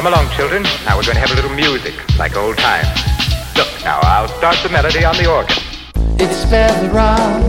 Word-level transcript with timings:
Come 0.00 0.14
along, 0.14 0.30
children. 0.30 0.62
Now 0.86 0.96
we're 0.96 1.02
going 1.02 1.16
to 1.16 1.20
have 1.20 1.30
a 1.30 1.34
little 1.34 1.50
music, 1.50 1.92
like 2.18 2.34
old 2.34 2.56
times. 2.56 2.88
Look, 3.54 3.68
now 3.84 4.00
I'll 4.00 4.28
start 4.28 4.56
the 4.62 4.70
melody 4.70 5.04
on 5.04 5.14
the 5.18 5.30
organ. 5.30 5.54
It's 6.18 6.38
Spare 6.38 6.72
the 6.80 6.88
Rock 6.88 7.42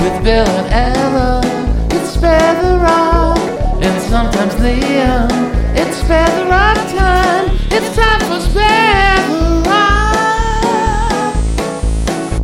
with 0.00 0.24
Bill 0.24 0.48
and 0.48 0.72
Ella. 0.72 1.42
It's 1.90 2.08
Spare 2.08 2.54
the 2.62 2.78
Rock 2.78 3.36
and 3.84 4.00
sometimes 4.00 4.54
Liam. 4.54 5.28
It's 5.76 5.98
Spare 5.98 6.26
the 6.42 6.46
Rock 6.46 6.78
time. 6.96 7.50
It's 7.70 7.94
time 7.94 8.20
for 8.20 8.40
Spare 8.40 9.20
the 9.28 9.62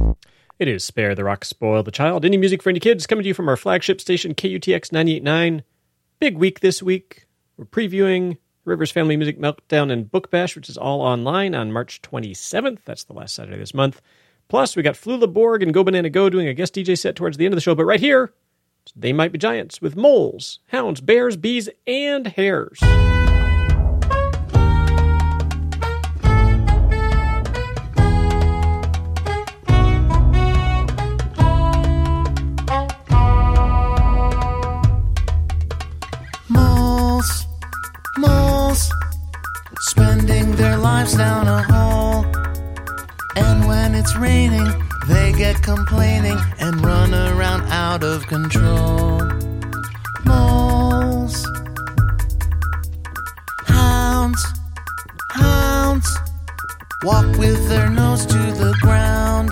Rock. 0.04 0.18
It 0.58 0.68
is 0.68 0.84
Spare 0.84 1.14
the 1.14 1.24
Rock, 1.24 1.46
Spoil 1.46 1.82
the 1.82 1.90
Child. 1.90 2.26
Any 2.26 2.36
music 2.36 2.62
for 2.62 2.68
any 2.68 2.78
kids 2.78 3.06
coming 3.06 3.22
to 3.22 3.28
you 3.28 3.34
from 3.34 3.48
our 3.48 3.56
flagship 3.56 4.02
station, 4.02 4.34
KUTX 4.34 4.92
989. 4.92 5.62
Big 6.18 6.36
week 6.36 6.60
this 6.60 6.82
week. 6.82 7.24
We're 7.56 7.64
previewing 7.64 8.36
Rivers 8.70 8.92
Family 8.92 9.16
Music 9.16 9.36
Meltdown 9.36 9.90
and 9.90 10.08
Book 10.08 10.30
Bash, 10.30 10.54
which 10.54 10.68
is 10.68 10.78
all 10.78 11.00
online 11.00 11.56
on 11.56 11.72
March 11.72 12.00
27th. 12.02 12.78
That's 12.84 13.02
the 13.02 13.12
last 13.12 13.34
Saturday 13.34 13.58
this 13.58 13.74
month. 13.74 14.00
Plus, 14.46 14.76
we 14.76 14.84
got 14.84 14.94
Flula 14.94 15.30
Borg 15.30 15.64
and 15.64 15.74
Go 15.74 15.82
Banana 15.82 16.08
Go 16.08 16.30
doing 16.30 16.46
a 16.46 16.54
guest 16.54 16.76
DJ 16.76 16.96
set 16.96 17.16
towards 17.16 17.36
the 17.36 17.46
end 17.46 17.52
of 17.52 17.56
the 17.56 17.62
show. 17.62 17.74
But 17.74 17.84
right 17.84 17.98
here, 17.98 18.32
they 18.94 19.12
might 19.12 19.32
be 19.32 19.38
giants 19.38 19.82
with 19.82 19.96
moles, 19.96 20.60
hounds, 20.68 21.00
bears, 21.00 21.36
bees, 21.36 21.68
and 21.84 22.28
hares. 22.28 22.78
Spending 40.00 40.56
their 40.56 40.78
lives 40.78 41.14
down 41.14 41.46
a 41.46 41.62
hole. 41.62 42.24
And 43.36 43.68
when 43.68 43.94
it's 43.94 44.16
raining, 44.16 44.68
they 45.08 45.32
get 45.32 45.62
complaining 45.62 46.38
and 46.58 46.80
run 46.80 47.12
around 47.12 47.62
out 47.68 48.02
of 48.02 48.26
control. 48.26 49.20
Moles, 50.24 51.36
hounds, 53.66 54.42
hounds, 55.28 56.08
walk 57.02 57.26
with 57.36 57.68
their 57.68 57.90
nose 57.90 58.24
to 58.24 58.42
the 58.62 58.74
ground. 58.80 59.50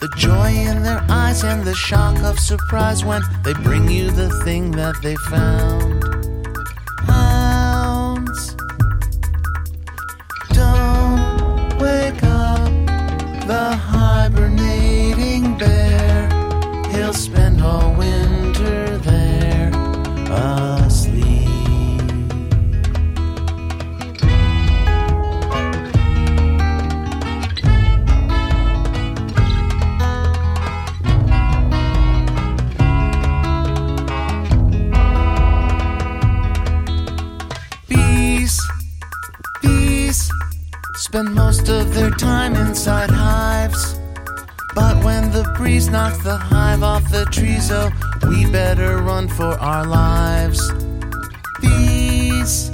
The 0.00 0.08
joy 0.16 0.50
in 0.50 0.82
their 0.82 1.04
eyes 1.10 1.44
and 1.44 1.62
the 1.64 1.74
shock 1.74 2.16
of 2.22 2.38
surprise 2.38 3.04
when 3.04 3.20
they 3.44 3.52
bring 3.52 3.90
you 3.90 4.10
the 4.10 4.30
thing 4.44 4.70
that 4.72 4.96
they 5.02 5.16
found. 5.28 6.17
Spend 41.18 41.34
most 41.34 41.68
of 41.68 41.94
their 41.94 42.10
time 42.10 42.54
inside 42.54 43.10
hives. 43.10 43.98
But 44.74 45.02
when 45.02 45.32
the 45.32 45.52
breeze 45.56 45.88
knocks 45.88 46.22
the 46.22 46.36
hive 46.36 46.82
off 46.82 47.10
the 47.10 47.24
trees, 47.24 47.70
oh, 47.72 47.90
we 48.28 48.46
better 48.50 48.98
run 48.98 49.26
for 49.26 49.52
our 49.58 49.84
lives. 49.84 50.60
Bees, 51.60 52.70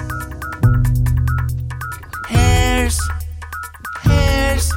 hares, 2.28 3.00
hares. 4.02 4.70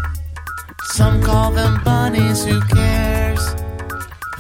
Some 0.84 1.22
call 1.22 1.52
them 1.52 1.84
bunnies, 1.84 2.46
who 2.46 2.62
cares? 2.62 3.44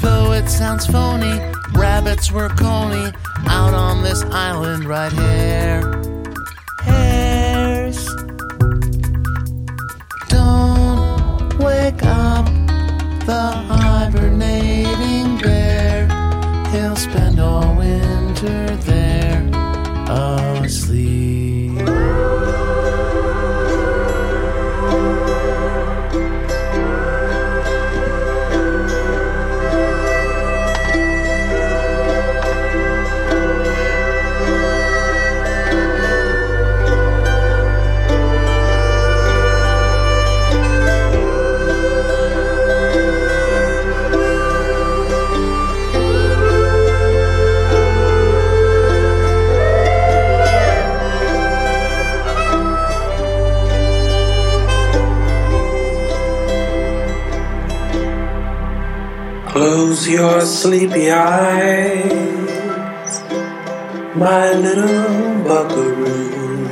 Though 0.01 0.31
it 0.31 0.47
sounds 0.47 0.85
phony, 0.87 1.41
rabbits 1.73 2.31
were 2.31 2.49
coney 2.49 3.11
out 3.47 3.73
on 3.73 4.03
this 4.03 4.23
island 4.23 4.85
right 4.85 5.11
here. 5.11 6.06
Your 60.07 60.39
sleepy 60.39 61.11
eyes, 61.11 62.47
my 64.15 64.53
little 64.53 65.43
buckaroo. 65.43 66.69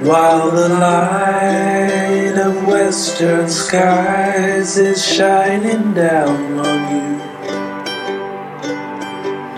While 0.00 0.50
the 0.50 0.70
light 0.70 2.38
of 2.38 2.66
western 2.66 3.50
skies 3.50 4.78
is 4.78 5.04
shining 5.06 5.92
down 5.92 6.58
on 6.58 6.80
you. 6.94 7.18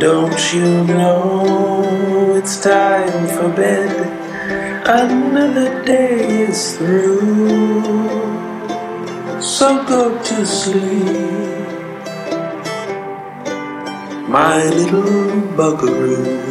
Don't 0.00 0.52
you 0.52 0.84
know 0.96 2.34
it's 2.34 2.60
time 2.60 3.28
for 3.28 3.48
bed? 3.50 3.92
Another 4.84 5.84
day 5.84 6.48
is 6.48 6.76
through. 6.76 8.15
So 9.56 9.82
go 9.86 10.22
to 10.22 10.44
sleep, 10.44 11.00
my 14.28 14.62
little 14.68 15.40
buckaroo. 15.56 16.42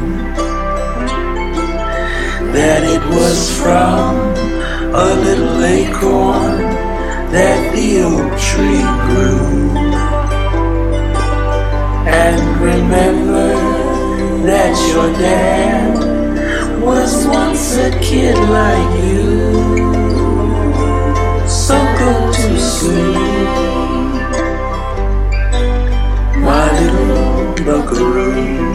that 2.51 2.83
it 2.83 3.03
was 3.15 3.57
from 3.57 4.17
a 4.93 5.15
little 5.23 5.63
acorn 5.63 6.57
that 7.31 7.73
the 7.73 8.01
oak 8.01 8.37
tree 8.37 8.83
grew? 9.07 9.82
And 12.15 12.61
remember 12.61 13.49
that 14.45 14.73
your 14.91 15.09
dad 15.13 16.81
was 16.81 17.25
once 17.27 17.77
a 17.77 17.89
kid 17.99 18.37
like 18.59 19.03
you. 19.03 19.23
So 21.47 21.75
go 21.99 22.31
to 22.31 22.59
sleep, 22.59 23.15
my 26.47 26.65
little 26.79 27.65
buckaroo. 27.65 28.72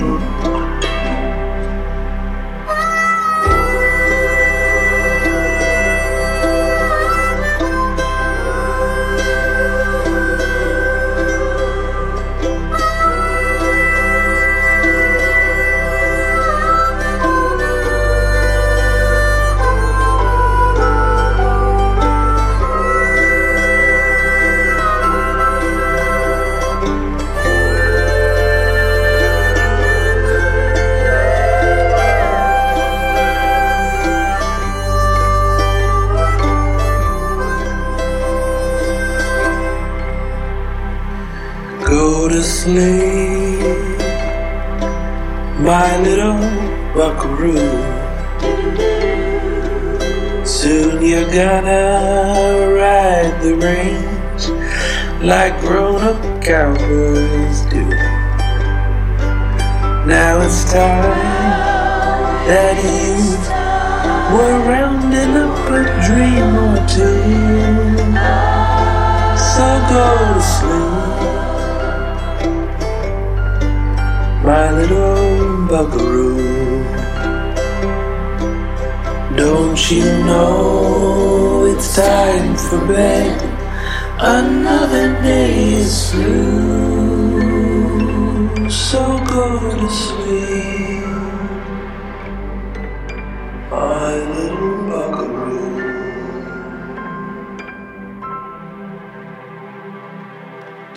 Sleep, 42.68 43.98
my 45.68 45.90
little 46.06 46.40
buckaroo. 46.94 47.72
Soon 50.44 51.02
you're 51.02 51.30
gonna 51.32 51.84
ride 52.80 53.34
the 53.42 53.54
range 53.68 54.44
like 55.22 55.58
grown-up 55.60 56.20
cowboys 56.42 57.58
do. 57.72 57.84
Now 60.06 60.40
it's 60.46 60.62
time 60.70 61.56
that 62.50 62.76
you 62.84 63.16
were 64.34 64.58
rounding 64.72 65.32
up 65.44 65.56
a 65.78 65.82
dream 66.06 66.50
or 66.66 66.78
two. 66.96 67.22
So 69.56 69.66
go 69.92 70.06
to 70.34 70.42
sleep, 70.54 70.87
my 74.48 74.68
little 74.80 75.66
buckaroo. 75.68 76.82
Don't 79.36 79.80
you 79.90 80.04
know 80.28 81.66
it's 81.70 81.88
time 81.94 82.56
for 82.56 82.80
bed? 82.86 83.36
Another 84.18 85.06
day 85.22 85.52
is 85.82 85.94
through, 86.10 86.30
so 88.70 89.00
go 89.36 89.46
to 89.80 89.88
sleep, 90.04 91.07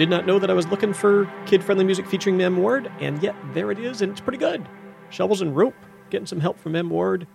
Did 0.01 0.09
not 0.09 0.25
know 0.25 0.39
that 0.39 0.49
I 0.49 0.55
was 0.55 0.67
looking 0.69 0.93
for 0.93 1.31
kid 1.45 1.63
friendly 1.63 1.85
music 1.85 2.07
featuring 2.07 2.41
M. 2.41 2.57
Ward, 2.57 2.91
and 2.99 3.21
yet 3.21 3.35
there 3.53 3.69
it 3.69 3.77
is, 3.77 4.01
and 4.01 4.11
it's 4.11 4.19
pretty 4.19 4.39
good. 4.39 4.67
Shovels 5.11 5.43
and 5.43 5.55
Rope, 5.55 5.75
getting 6.09 6.25
some 6.25 6.39
help 6.39 6.57
from 6.57 6.75
M. 6.75 6.89
Ward. 6.89 7.27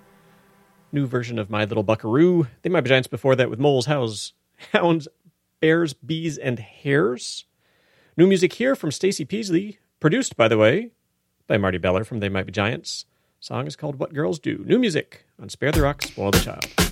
New 0.90 1.06
version 1.06 1.38
of 1.38 1.48
My 1.48 1.64
Little 1.64 1.84
Buckaroo. 1.84 2.48
They 2.62 2.68
might 2.68 2.80
be 2.80 2.88
giants 2.88 3.06
before 3.06 3.36
that 3.36 3.50
with 3.50 3.60
moles, 3.60 3.86
hows, 3.86 4.32
hounds, 4.72 5.06
bears, 5.60 5.92
bees, 5.92 6.38
and 6.38 6.58
hares. 6.58 7.44
New 8.16 8.26
music 8.26 8.54
here 8.54 8.74
from 8.74 8.90
Stacey 8.90 9.24
Peasley, 9.24 9.78
produced, 10.00 10.36
by 10.36 10.48
the 10.48 10.58
way, 10.58 10.90
by 11.46 11.58
Marty 11.58 11.78
Beller 11.78 12.02
from 12.02 12.18
They 12.18 12.28
Might 12.28 12.46
Be 12.46 12.52
Giants. 12.52 13.04
Song 13.38 13.68
is 13.68 13.76
called 13.76 14.00
What 14.00 14.12
Girls 14.12 14.40
Do. 14.40 14.64
New 14.66 14.80
music 14.80 15.24
on 15.40 15.50
Spare 15.50 15.70
the 15.70 15.82
Rock, 15.82 16.02
Spoil 16.02 16.32
the 16.32 16.40
Child. 16.40 16.85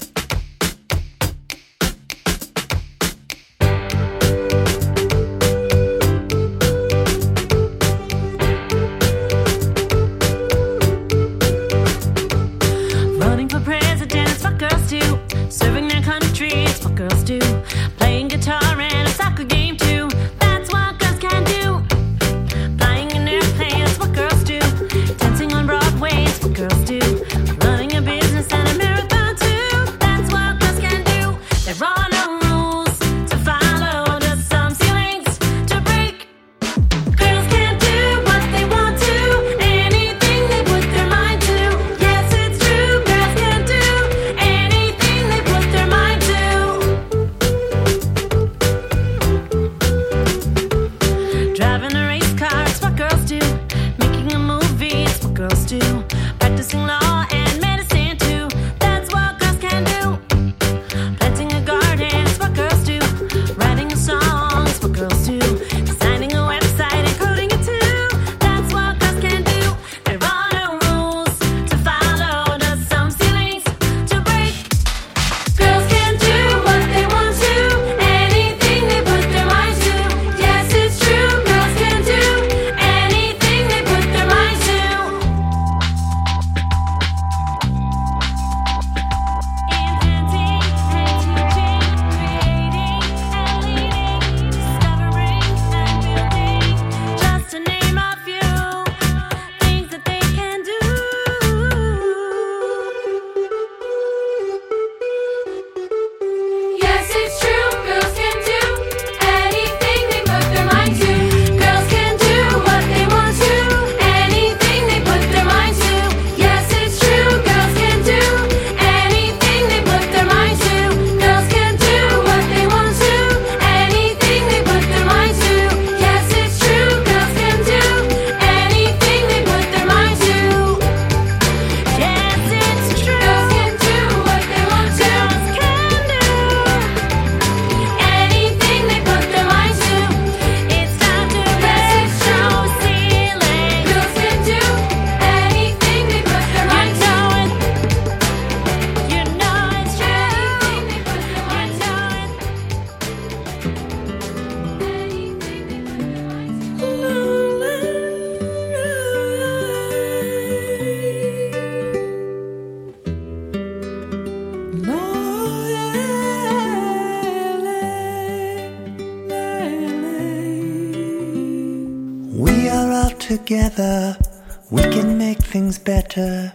Things 175.64 175.78
better. 175.78 176.52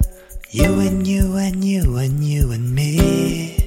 You 0.52 0.80
and 0.82 1.08
you 1.08 1.36
and 1.36 1.64
you 1.64 1.98
and 1.98 2.24
you 2.24 2.52
and 2.52 2.76
me. 2.76 3.58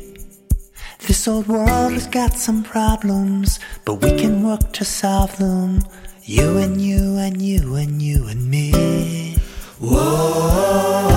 This 1.09 1.27
old 1.27 1.49
world 1.49 1.95
has 1.95 2.07
got 2.07 2.35
some 2.35 2.63
problems, 2.63 3.59
but 3.85 3.95
we 3.95 4.17
can 4.17 4.45
work 4.47 4.73
to 4.75 4.85
solve 4.85 5.37
them. 5.39 5.83
You 6.23 6.59
and 6.59 6.81
you 6.81 7.17
and 7.17 7.43
you 7.43 7.75
and 7.75 8.01
you 8.01 8.29
and 8.29 8.49
me. 8.49 9.35
Whoa. 9.81 11.09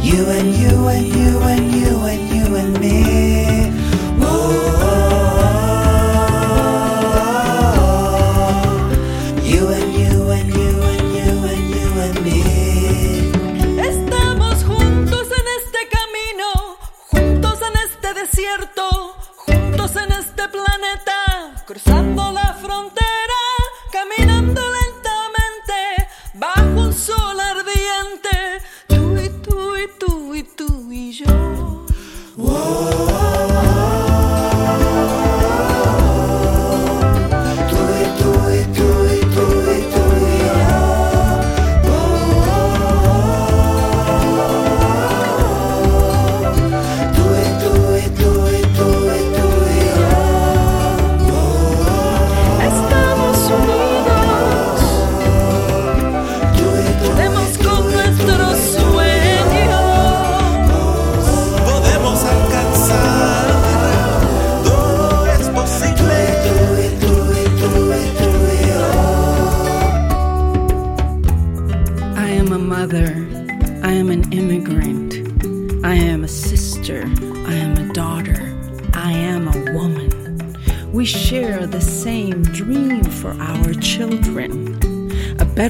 You 0.00 0.22
and 0.38 0.48
you 0.62 0.88
and 0.94 1.06
you 1.20 1.32
and 1.52 1.74
you 1.74 1.92
and 2.12 2.22
you 2.34 2.56
and 2.56 2.80
me. 2.80 3.51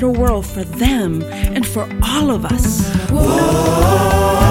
Better 0.02 0.20
world 0.20 0.44
for 0.44 0.64
them 0.64 1.22
and 1.22 1.64
for 1.64 1.88
all 2.02 2.30
of 2.32 2.44
us. 2.44 2.82
You 3.10 4.41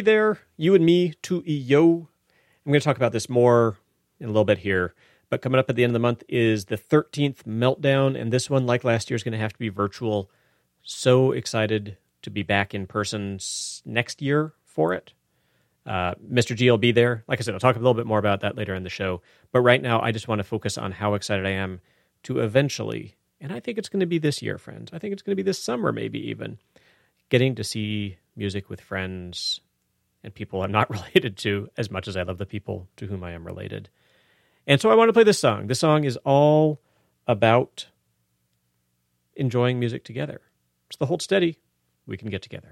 There, 0.00 0.38
you 0.56 0.74
and 0.74 0.84
me, 0.84 1.14
to 1.22 1.42
yo. 1.44 2.08
I'm 2.64 2.72
going 2.72 2.80
to 2.80 2.84
talk 2.84 2.96
about 2.96 3.12
this 3.12 3.28
more 3.28 3.76
in 4.18 4.26
a 4.26 4.28
little 4.28 4.44
bit 4.44 4.58
here. 4.58 4.94
But 5.28 5.42
coming 5.42 5.58
up 5.58 5.70
at 5.70 5.76
the 5.76 5.84
end 5.84 5.90
of 5.90 5.94
the 5.94 6.00
month 6.00 6.22
is 6.28 6.66
the 6.66 6.76
13th 6.76 7.44
Meltdown. 7.44 8.20
And 8.20 8.32
this 8.32 8.50
one, 8.50 8.66
like 8.66 8.84
last 8.84 9.10
year, 9.10 9.16
is 9.16 9.22
going 9.22 9.32
to 9.32 9.38
have 9.38 9.52
to 9.52 9.58
be 9.58 9.68
virtual. 9.68 10.30
So 10.82 11.32
excited 11.32 11.96
to 12.22 12.30
be 12.30 12.42
back 12.42 12.74
in 12.74 12.86
person 12.86 13.38
next 13.84 14.20
year 14.20 14.52
for 14.64 14.92
it. 14.92 15.12
Uh, 15.86 16.14
Mr. 16.16 16.54
G 16.54 16.70
will 16.70 16.78
be 16.78 16.92
there. 16.92 17.24
Like 17.26 17.40
I 17.40 17.42
said, 17.42 17.54
I'll 17.54 17.60
talk 17.60 17.76
a 17.76 17.78
little 17.78 17.94
bit 17.94 18.06
more 18.06 18.18
about 18.18 18.40
that 18.40 18.56
later 18.56 18.74
in 18.74 18.82
the 18.82 18.90
show. 18.90 19.22
But 19.52 19.60
right 19.60 19.80
now, 19.80 20.00
I 20.00 20.12
just 20.12 20.28
want 20.28 20.40
to 20.40 20.44
focus 20.44 20.76
on 20.76 20.92
how 20.92 21.14
excited 21.14 21.46
I 21.46 21.50
am 21.50 21.80
to 22.24 22.40
eventually, 22.40 23.16
and 23.40 23.52
I 23.52 23.60
think 23.60 23.78
it's 23.78 23.88
going 23.88 24.00
to 24.00 24.06
be 24.06 24.18
this 24.18 24.42
year, 24.42 24.58
friends. 24.58 24.90
I 24.92 24.98
think 24.98 25.12
it's 25.12 25.22
going 25.22 25.32
to 25.32 25.42
be 25.42 25.46
this 25.46 25.62
summer, 25.62 25.90
maybe 25.90 26.18
even, 26.28 26.58
getting 27.30 27.54
to 27.54 27.64
see 27.64 28.18
music 28.36 28.68
with 28.68 28.80
friends 28.80 29.60
and 30.22 30.34
people 30.34 30.62
I'm 30.62 30.72
not 30.72 30.90
related 30.90 31.36
to 31.38 31.68
as 31.76 31.90
much 31.90 32.08
as 32.08 32.16
I 32.16 32.22
love 32.22 32.38
the 32.38 32.46
people 32.46 32.88
to 32.96 33.06
whom 33.06 33.24
I 33.24 33.32
am 33.32 33.46
related. 33.46 33.88
And 34.66 34.80
so 34.80 34.90
I 34.90 34.94
want 34.94 35.08
to 35.08 35.12
play 35.12 35.24
this 35.24 35.38
song. 35.38 35.66
This 35.66 35.80
song 35.80 36.04
is 36.04 36.16
all 36.18 36.80
about 37.26 37.86
enjoying 39.34 39.78
music 39.78 40.04
together. 40.04 40.40
It's 40.88 40.96
the 40.96 41.06
Hold 41.06 41.22
Steady. 41.22 41.58
We 42.06 42.16
can 42.16 42.28
get 42.28 42.42
together. 42.42 42.68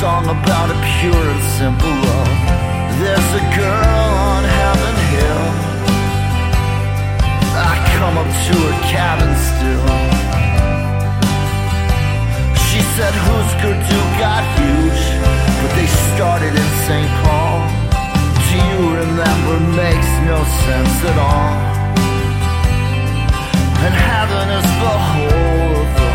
Song 0.00 0.24
about 0.24 0.70
a 0.70 0.78
pure 0.96 1.24
and 1.32 1.42
simple 1.60 1.96
love. 2.08 2.36
There's 3.00 3.30
a 3.36 3.44
girl 3.52 4.10
on 4.32 4.42
Heaven 4.60 4.96
Hill. 5.12 5.44
I 7.68 7.74
come 8.00 8.16
up 8.16 8.30
to 8.46 8.54
her 8.64 8.78
cabin 8.88 9.32
still. 9.50 9.92
She 12.64 12.80
said 12.96 13.12
Hüsker 13.26 13.76
Dü 13.88 14.00
got 14.16 14.42
huge, 14.56 15.04
but 15.60 15.70
they 15.76 15.88
started 16.16 16.52
in 16.62 16.70
St. 16.88 17.12
Paul. 17.20 17.60
Do 18.48 18.56
you 18.70 18.80
remember? 19.04 19.54
Makes 19.84 20.12
no 20.32 20.38
sense 20.64 20.96
at 21.10 21.18
all. 21.28 21.52
And 23.84 23.94
heaven 24.08 24.46
is 24.60 24.68
the 24.84 24.96
whole 25.08 25.72
of 25.84 25.88
the 25.98 26.09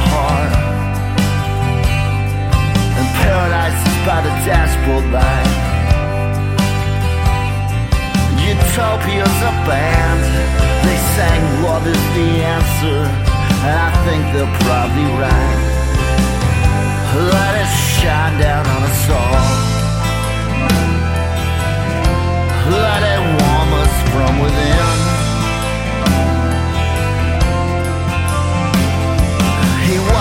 Is 3.36 4.08
by 4.08 4.22
the 4.22 4.34
dashboard 4.48 5.04
light. 5.12 5.52
Utopia's 8.40 9.40
a 9.44 9.54
band. 9.68 10.22
They 10.86 10.98
sang 11.16 11.44
love 11.64 11.86
is 11.86 12.04
the 12.16 12.30
answer. 12.56 13.00
And 13.68 13.76
I 13.88 13.92
think 14.06 14.24
they're 14.32 14.56
probably 14.64 15.08
right. 15.20 15.60
Let 17.34 17.54
it 17.64 17.72
shine 18.00 18.40
down 18.40 18.66
on 18.66 18.84
us 18.84 19.10
all. 19.20 19.44
Let 22.72 23.02
it 23.14 23.22
warm 23.36 23.72
us 23.84 23.96
from 24.14 24.40
within. 24.40 25.05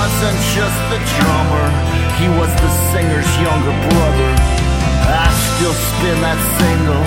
Wasn't 0.05 0.41
just 0.53 0.81
the 0.93 1.01
drummer, 1.17 1.67
he 2.21 2.29
was 2.37 2.53
the 2.61 2.71
singer's 2.93 3.33
younger 3.41 3.73
brother. 3.89 4.31
I 5.09 5.25
still 5.49 5.73
spin 5.73 6.21
that 6.21 6.41
single, 6.61 7.05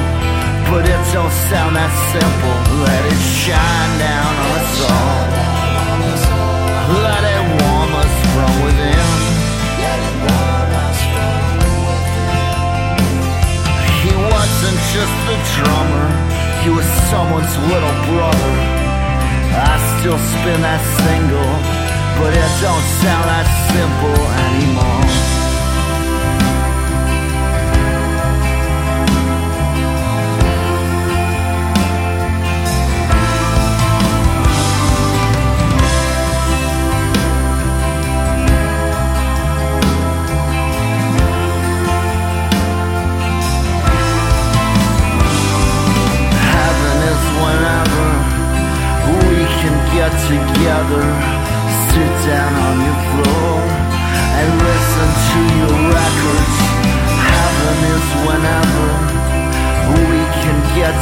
but 0.74 0.82
it 0.82 0.98
don't 1.14 1.36
sound 1.46 1.78
that 1.78 1.94
simple. 2.10 2.58
Let 2.90 3.02
it 3.06 3.22
shine 3.38 3.94
down 4.02 4.34
on 4.42 4.50
us 4.58 4.74
all. 4.90 5.26
Let 7.06 7.22
it 7.22 7.44
warm 7.62 7.92
us 8.02 8.14
from 8.34 8.54
within. 8.66 9.10
He 14.02 14.14
wasn't 14.34 14.80
just 14.98 15.16
the 15.30 15.38
drummer, 15.54 16.08
he 16.66 16.70
was 16.74 16.88
someone's 17.14 17.56
little 17.70 17.96
brother. 18.10 18.54
I 19.54 19.74
still 20.02 20.18
spin 20.18 20.66
that 20.66 20.82
single, 21.06 21.77
but 22.20 22.34
it 22.34 22.50
don't 22.62 22.86
sound 23.02 23.26
that 23.30 23.48
simple 23.70 24.18
anymore. 24.50 24.97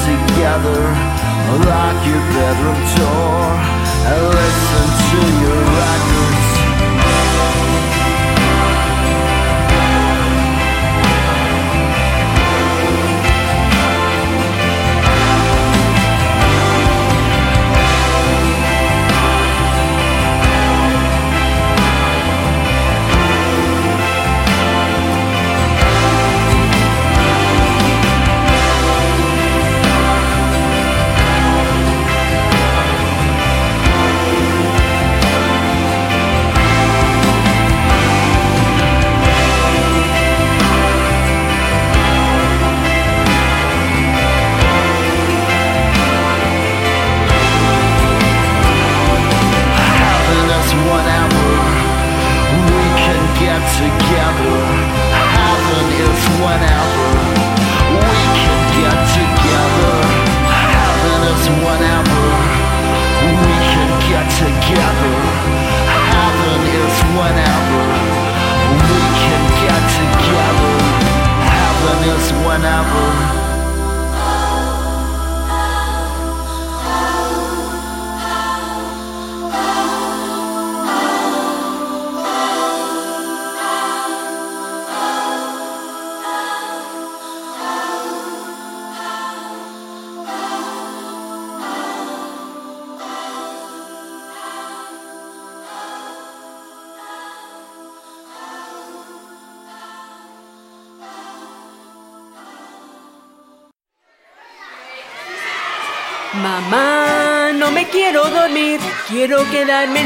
together 0.04 0.82
Lock 1.64 1.98
your 2.06 2.24
bedroom 2.36 2.82
door 2.98 3.46
And 4.12 4.22
listen 4.28 4.88
to 5.10 5.20
your 5.42 5.62
records. 5.80 6.55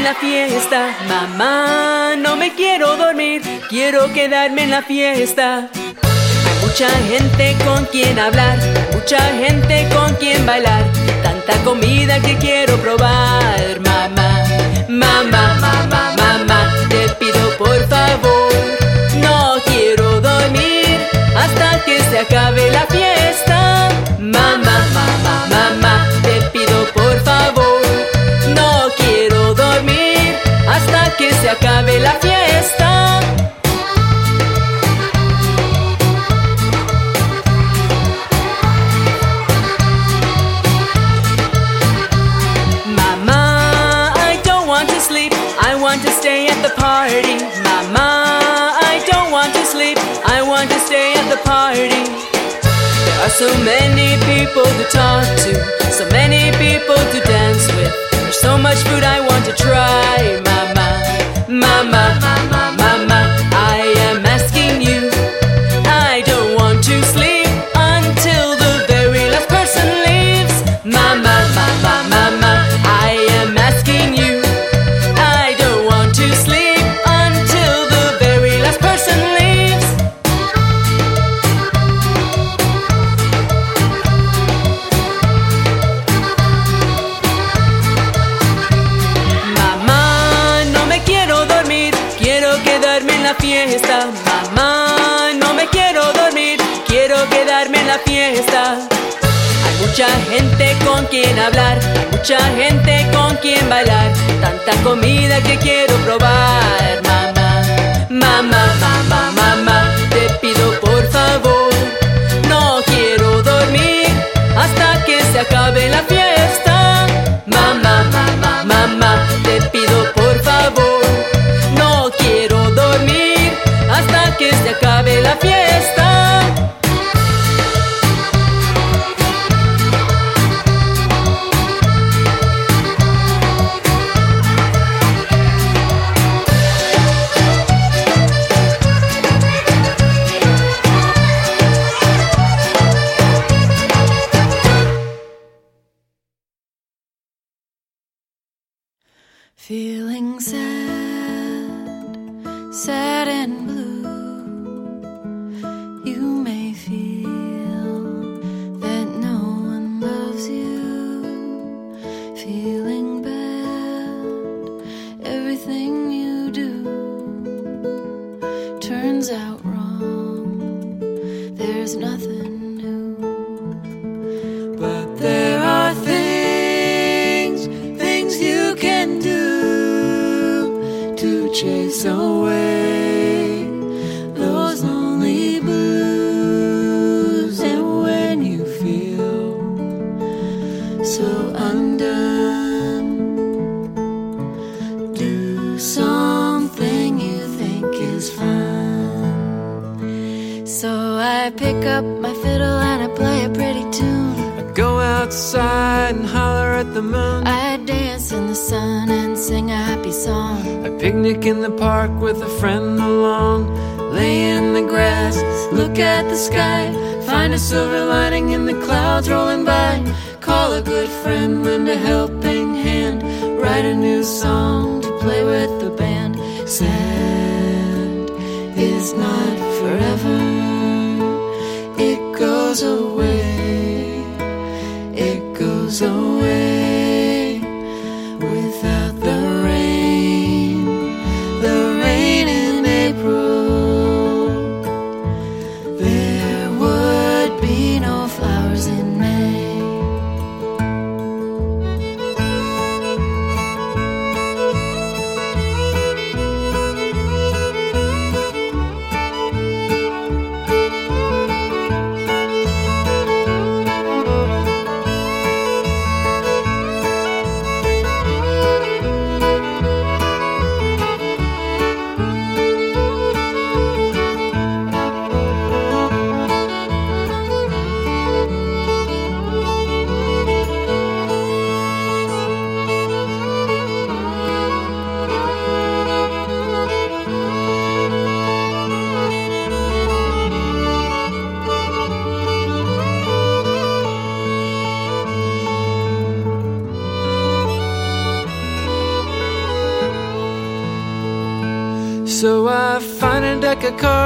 en 0.00 0.04
la 0.04 0.14
fiesta, 0.14 0.96
mamá, 1.08 2.14
no 2.16 2.34
me 2.34 2.54
quiero 2.54 2.96
dormir, 2.96 3.42
quiero 3.68 4.10
quedarme 4.14 4.62
en 4.62 4.70
la 4.70 4.82
fiesta. 4.82 5.68
Hay 5.68 6.66
mucha 6.66 6.88
gente 7.10 7.54
con 7.66 7.84
quien 7.86 8.18
hablar, 8.18 8.58
mucha 8.94 9.20
gente 9.42 9.86
con 9.94 10.14
quien 10.14 10.46
bailar, 10.46 10.84
tanta 11.22 11.54
comida 11.64 12.18
que 12.20 12.34
quiero 12.38 12.78
probar, 12.78 13.80
mamá, 13.80 14.44
mamá. 14.88 15.24
mamá. 15.30 15.69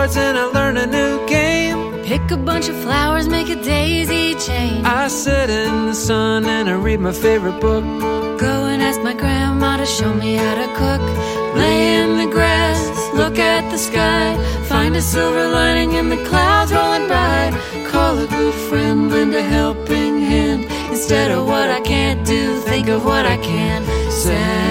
Cards 0.05 0.17
and 0.19 0.37
I 0.39 0.45
learn 0.59 0.77
a 0.77 0.87
new 0.87 1.27
game. 1.27 2.05
Pick 2.05 2.31
a 2.31 2.37
bunch 2.37 2.69
of 2.69 2.77
flowers, 2.77 3.27
make 3.27 3.49
a 3.49 3.57
daisy 3.57 4.35
chain. 4.35 4.85
I 4.85 5.09
sit 5.09 5.49
in 5.49 5.87
the 5.87 5.95
sun 5.95 6.45
and 6.45 6.69
I 6.69 6.75
read 6.75 7.01
my 7.01 7.13
favorite 7.13 7.59
book. 7.61 7.85
Go 8.39 8.55
and 8.73 8.83
ask 8.83 9.01
my 9.01 9.15
grandma 9.15 9.79
to 9.79 9.87
show 9.87 10.13
me 10.13 10.35
how 10.35 10.55
to 10.63 10.69
cook. 10.81 11.05
Lay 11.57 11.97
in 12.01 12.19
the 12.19 12.31
grass, 12.37 12.81
look 13.15 13.39
at 13.39 13.71
the 13.71 13.79
sky. 13.79 14.37
Find 14.69 14.95
a 14.97 15.01
silver 15.01 15.49
lining 15.49 15.93
in 15.93 16.11
the 16.11 16.23
clouds 16.29 16.71
rolling 16.73 17.09
by. 17.09 17.41
Call 17.91 18.19
a 18.19 18.27
good 18.27 18.55
friend, 18.69 19.11
lend 19.11 19.35
a 19.35 19.43
helping 19.43 20.21
hand. 20.21 20.67
Instead 20.91 21.31
of 21.31 21.47
what 21.47 21.71
I 21.71 21.81
can't 21.81 22.27
do, 22.27 22.61
think 22.61 22.89
of 22.89 23.05
what 23.05 23.25
I 23.25 23.39
can. 23.39 23.81
Sad 24.11 24.64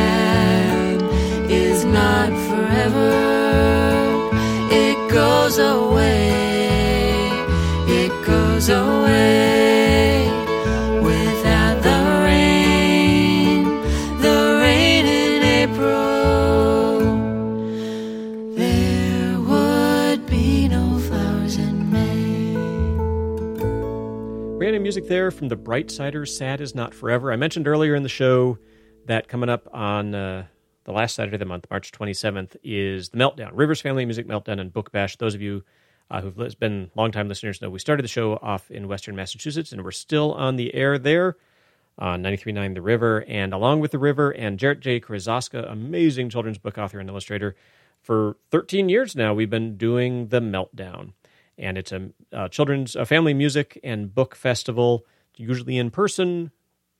music 24.83 25.07
there 25.07 25.31
from 25.31 25.47
the 25.47 25.55
Bright 25.55 25.87
Brightsiders, 25.87 26.27
Sad 26.27 26.59
is 26.59 26.75
Not 26.75 26.93
Forever. 26.93 27.31
I 27.31 27.37
mentioned 27.37 27.69
earlier 27.69 27.95
in 27.95 28.03
the 28.03 28.09
show 28.09 28.57
that 29.05 29.29
coming 29.29 29.47
up 29.47 29.65
on 29.71 30.13
uh, 30.13 30.45
the 30.83 30.91
last 30.91 31.15
Saturday 31.15 31.35
of 31.35 31.39
the 31.39 31.45
month, 31.45 31.65
March 31.71 31.93
27th, 31.93 32.57
is 32.65 33.07
the 33.07 33.17
Meltdown, 33.17 33.51
Rivers 33.53 33.79
Family 33.79 34.03
Music 34.03 34.27
Meltdown 34.27 34.59
and 34.59 34.73
Book 34.73 34.91
Bash. 34.91 35.15
Those 35.15 35.35
of 35.35 35.41
you 35.41 35.63
uh, 36.11 36.19
who've 36.19 36.59
been 36.59 36.91
longtime 36.95 37.29
listeners 37.29 37.61
know 37.61 37.69
we 37.69 37.79
started 37.79 38.03
the 38.03 38.09
show 38.09 38.33
off 38.41 38.69
in 38.69 38.89
Western 38.89 39.15
Massachusetts, 39.15 39.71
and 39.71 39.85
we're 39.85 39.91
still 39.91 40.33
on 40.33 40.57
the 40.57 40.75
air 40.75 40.97
there 40.97 41.37
on 41.97 42.21
93.9 42.21 42.73
The 42.73 42.81
River. 42.81 43.23
And 43.29 43.53
along 43.53 43.79
with 43.79 43.91
The 43.91 43.99
River 43.99 44.31
and 44.31 44.59
Jarrett 44.59 44.81
J. 44.81 44.99
Krosoczka, 44.99 45.71
amazing 45.71 46.29
children's 46.29 46.57
book 46.57 46.77
author 46.77 46.99
and 46.99 47.07
illustrator, 47.07 47.55
for 48.01 48.35
13 48.51 48.89
years 48.89 49.15
now, 49.15 49.33
we've 49.33 49.49
been 49.49 49.77
doing 49.77 50.27
the 50.27 50.41
Meltdown. 50.41 51.13
And 51.57 51.77
it's 51.77 51.91
a, 51.91 52.09
uh 52.31 52.47
children's 52.49 52.95
a 52.95 53.05
family 53.05 53.33
music 53.33 53.79
and 53.83 54.13
book 54.13 54.35
festival, 54.35 55.05
usually 55.37 55.77
in 55.77 55.91
person. 55.91 56.51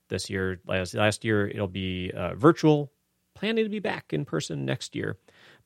This 0.09 0.29
year, 0.29 0.59
last, 0.67 0.93
last 0.93 1.23
year, 1.23 1.47
it'll 1.47 1.67
be 1.67 2.11
uh, 2.15 2.35
virtual. 2.35 2.91
Planning 3.35 3.65
to 3.65 3.69
be 3.69 3.79
back 3.79 4.13
in 4.13 4.25
person 4.25 4.63
next 4.63 4.95
year. 4.95 5.17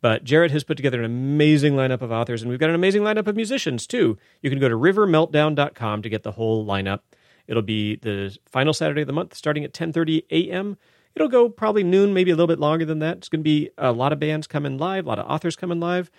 But 0.01 0.23
Jarrett 0.23 0.51
has 0.51 0.63
put 0.63 0.77
together 0.77 0.99
an 0.99 1.05
amazing 1.05 1.73
lineup 1.73 2.01
of 2.01 2.11
authors, 2.11 2.41
and 2.41 2.49
we've 2.49 2.59
got 2.59 2.69
an 2.69 2.75
amazing 2.75 3.01
lineup 3.01 3.27
of 3.27 3.35
musicians 3.35 3.85
too. 3.87 4.17
You 4.41 4.49
can 4.49 4.59
go 4.59 4.69
to 4.69 4.75
rivermeltdown.com 4.75 6.01
to 6.01 6.09
get 6.09 6.23
the 6.23 6.31
whole 6.31 6.65
lineup. 6.65 6.99
It'll 7.47 7.63
be 7.63 7.95
the 7.95 8.37
final 8.45 8.73
Saturday 8.73 9.01
of 9.01 9.07
the 9.07 9.13
month, 9.13 9.33
starting 9.33 9.63
at 9.63 9.73
10:30 9.73 10.23
a.m. 10.31 10.77
It'll 11.15 11.27
go 11.27 11.49
probably 11.49 11.83
noon, 11.83 12.13
maybe 12.13 12.29
a 12.29 12.35
little 12.35 12.47
bit 12.47 12.59
longer 12.59 12.85
than 12.85 12.99
that. 12.99 13.17
It's 13.17 13.29
going 13.29 13.39
to 13.39 13.43
be 13.43 13.71
a 13.77 13.91
lot 13.91 14.13
of 14.13 14.19
bands 14.19 14.45
coming 14.45 14.77
live, 14.77 15.05
a 15.05 15.09
lot 15.09 15.19
of 15.19 15.25
authors 15.25 15.55
coming 15.55 15.79
live, 15.79 16.11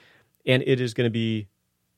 and 0.45 0.63
it 0.67 0.81
is 0.81 0.93
going 0.93 1.07
to 1.07 1.11
be 1.11 1.47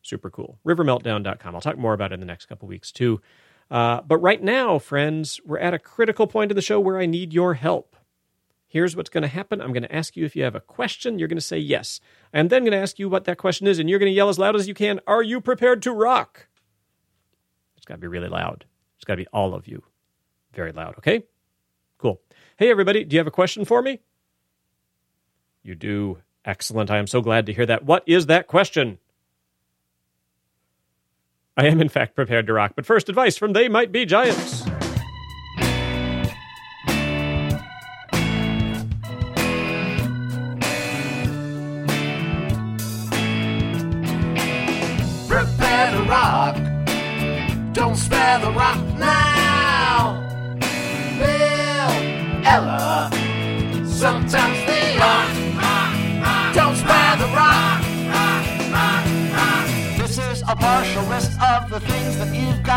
super 0.03 0.31
cool. 0.31 0.59
Rivermeltdown.com. 0.67 1.55
I'll 1.55 1.61
talk 1.61 1.79
more 1.79 1.95
about 1.95 2.13
it 2.13 2.15
in 2.15 2.21
the 2.21 2.27
next 2.27 2.47
couple 2.47 2.69
weeks 2.69 2.93
too. 2.93 3.21
Uh, 3.71 4.01
but 4.01 4.19
right 4.19 4.43
now, 4.43 4.79
friends, 4.79 5.41
we're 5.45 5.59
at 5.59 5.75
a 5.75 5.79
critical 5.79 6.27
point 6.27 6.51
of 6.51 6.57
the 6.57 6.63
show 6.63 6.81
where 6.81 6.99
I 6.99 7.07
need 7.07 7.33
your 7.33 7.55
help. 7.55 7.97
Here's 8.67 8.95
what's 8.95 9.11
going 9.11 9.23
to 9.23 9.29
happen. 9.29 9.61
I'm 9.61 9.73
going 9.73 9.83
to 9.83 9.95
ask 9.95 10.17
you 10.17 10.25
if 10.25 10.37
you 10.37 10.45
have 10.45 10.55
a 10.55 10.61
question. 10.61 11.19
You're 11.19 11.29
going 11.29 11.37
to 11.37 11.43
say 11.43 11.59
yes. 11.59 12.01
I'm 12.33 12.49
then 12.49 12.63
going 12.63 12.73
to 12.73 12.79
ask 12.79 12.99
you 12.99 13.09
what 13.09 13.25
that 13.25 13.37
question 13.37 13.67
is, 13.67 13.79
and 13.79 13.91
you're 13.91 13.99
going 13.99 14.11
to 14.11 14.15
yell 14.15 14.29
as 14.29 14.39
loud 14.39 14.55
as 14.55 14.69
you 14.69 14.75
can. 14.75 15.01
Are 15.07 15.23
you 15.23 15.41
prepared 15.41 15.83
to 15.83 15.93
rock? 15.93 16.47
It's 17.77 17.85
got 17.85 17.95
to 17.95 18.01
be 18.01 18.07
really 18.07 18.29
loud. 18.29 18.65
It's 18.97 19.05
got 19.05 19.15
to 19.15 19.23
be 19.23 19.27
all 19.33 19.55
of 19.55 19.67
you. 19.67 19.83
Very 20.53 20.71
loud, 20.73 20.97
okay? 20.99 21.25
Cool. 21.99 22.21
Hey, 22.59 22.71
everybody, 22.71 23.05
do 23.05 23.15
you 23.15 23.19
have 23.21 23.27
a 23.27 23.33
question 23.33 23.65
for 23.65 23.83
me? 23.83 24.01
You 25.63 25.75
do. 25.75 26.19
Excellent. 26.45 26.91
I 26.91 26.99
am 26.99 27.07
so 27.07 27.21
glad 27.21 27.47
to 27.47 27.53
hear 27.53 27.67
that. 27.67 27.85
What 27.85 28.05
is 28.07 28.27
that 28.27 28.47
question? 28.47 28.99
I 31.57 31.67
am, 31.67 31.81
in 31.81 31.89
fact, 31.89 32.15
prepared 32.15 32.47
to 32.47 32.53
rock. 32.53 32.73
But 32.77 32.87
first, 32.87 33.09
advice 33.09 33.37
from 33.37 33.53
They 33.53 33.69
Might 33.69 33.93
Be 33.93 34.07
Giants. 34.07 34.70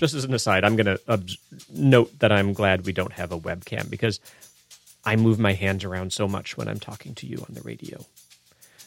just 0.00 0.14
as 0.14 0.24
an 0.24 0.32
aside, 0.32 0.64
I'm 0.64 0.76
going 0.76 0.86
to 0.86 0.98
ob- 1.08 1.28
note 1.72 2.18
that 2.20 2.32
I'm 2.32 2.54
glad 2.54 2.86
we 2.86 2.92
don't 2.92 3.12
have 3.12 3.32
a 3.32 3.38
webcam 3.38 3.90
because 3.90 4.18
I 5.04 5.14
move 5.16 5.38
my 5.38 5.52
hands 5.52 5.84
around 5.84 6.14
so 6.14 6.26
much 6.26 6.56
when 6.56 6.68
I'm 6.68 6.80
talking 6.80 7.14
to 7.16 7.26
you 7.26 7.44
on 7.46 7.54
the 7.54 7.60
radio. 7.60 8.06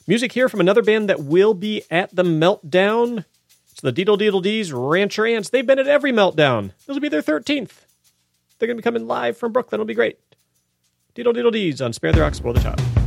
Music 0.07 0.31
here 0.31 0.49
from 0.49 0.59
another 0.59 0.81
band 0.81 1.09
that 1.09 1.19
will 1.19 1.53
be 1.53 1.83
at 1.91 2.13
the 2.15 2.23
meltdown. 2.23 3.25
It's 3.71 3.81
the 3.81 3.93
Deedle 3.93 4.17
Deedle 4.17 4.41
Dees 4.41 4.73
Rancher 4.73 5.25
Ants. 5.27 5.49
They've 5.49 5.65
been 5.65 5.79
at 5.79 5.87
every 5.87 6.11
meltdown. 6.11 6.71
This 6.87 6.95
will 6.95 6.99
be 6.99 7.09
their 7.09 7.21
13th. 7.21 7.71
They're 8.57 8.67
going 8.67 8.77
to 8.77 8.81
be 8.81 8.83
coming 8.83 9.07
live 9.07 9.37
from 9.37 9.53
Brooklyn. 9.53 9.77
It'll 9.79 9.85
be 9.85 9.93
great. 9.93 10.17
Deedle 11.15 11.33
Deedle 11.33 11.51
Dees 11.51 11.79
on 11.79 11.93
Spare 11.93 12.11
the 12.11 12.21
Rock, 12.21 12.33
Spoil 12.33 12.53
the 12.53 12.59
Top. 12.59 13.02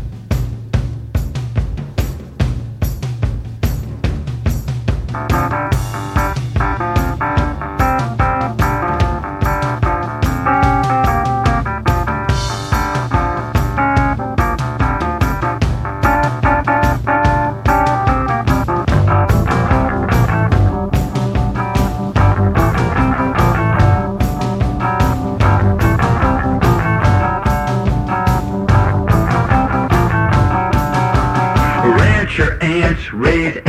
raise 33.17 33.63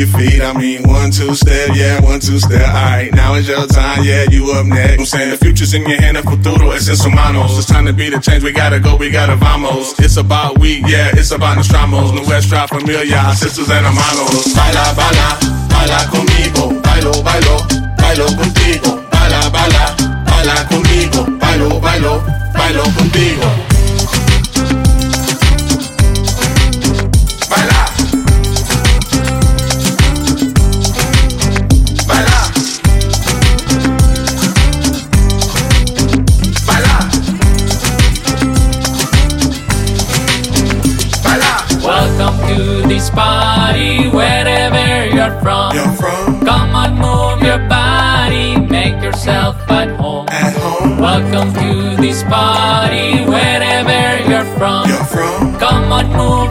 your 0.00 0.08
feet. 0.16 0.40
I 0.40 0.56
mean, 0.56 0.82
one, 0.88 1.10
two 1.10 1.34
step, 1.34 1.76
yeah, 1.76 2.00
one, 2.00 2.20
two 2.20 2.40
step. 2.40 2.64
Alright, 2.64 3.12
now 3.12 3.34
it's 3.34 3.46
your 3.46 3.66
time, 3.66 4.02
yeah, 4.02 4.24
you 4.30 4.50
up 4.52 4.64
next. 4.64 4.98
I'm 4.98 5.06
saying 5.06 5.30
the 5.30 5.36
future's 5.36 5.74
in 5.74 5.84
your 5.86 6.00
hand, 6.00 6.16
a 6.16 6.22
futuro 6.22 6.72
es 6.72 6.88
en 6.88 6.96
sus 6.96 7.12
manos. 7.12 7.58
It's 7.58 7.66
time 7.66 7.84
to 7.86 7.92
be 7.92 8.08
the 8.08 8.18
change, 8.18 8.42
we 8.42 8.52
gotta 8.52 8.80
go, 8.80 8.96
we 8.96 9.10
gotta 9.10 9.36
vamos. 9.36 9.98
It's 10.00 10.16
about 10.16 10.58
we, 10.58 10.80
yeah, 10.88 11.12
it's 11.12 11.30
about 11.30 11.58
Nostramos. 11.58 12.12
Nuestra 12.14 12.66
familia, 12.66 13.34
sisters 13.36 13.68
and 13.70 13.84
hermanos. 13.84 14.54
Baila, 14.56 14.94
baila, 14.96 15.38
baila 15.68 15.98
conmigo. 16.08 16.80
Bailo, 16.80 17.12
bailo, 17.22 17.56
bailo 18.00 18.26
contigo. 18.40 19.04
Baila, 19.12 19.50
baila, 19.50 19.96
baila 20.24 20.68
conmigo. 20.68 21.38
Bailo, 21.38 21.80
bailo, 21.80 22.24
bailo 22.54 22.82
contigo. 22.96 23.69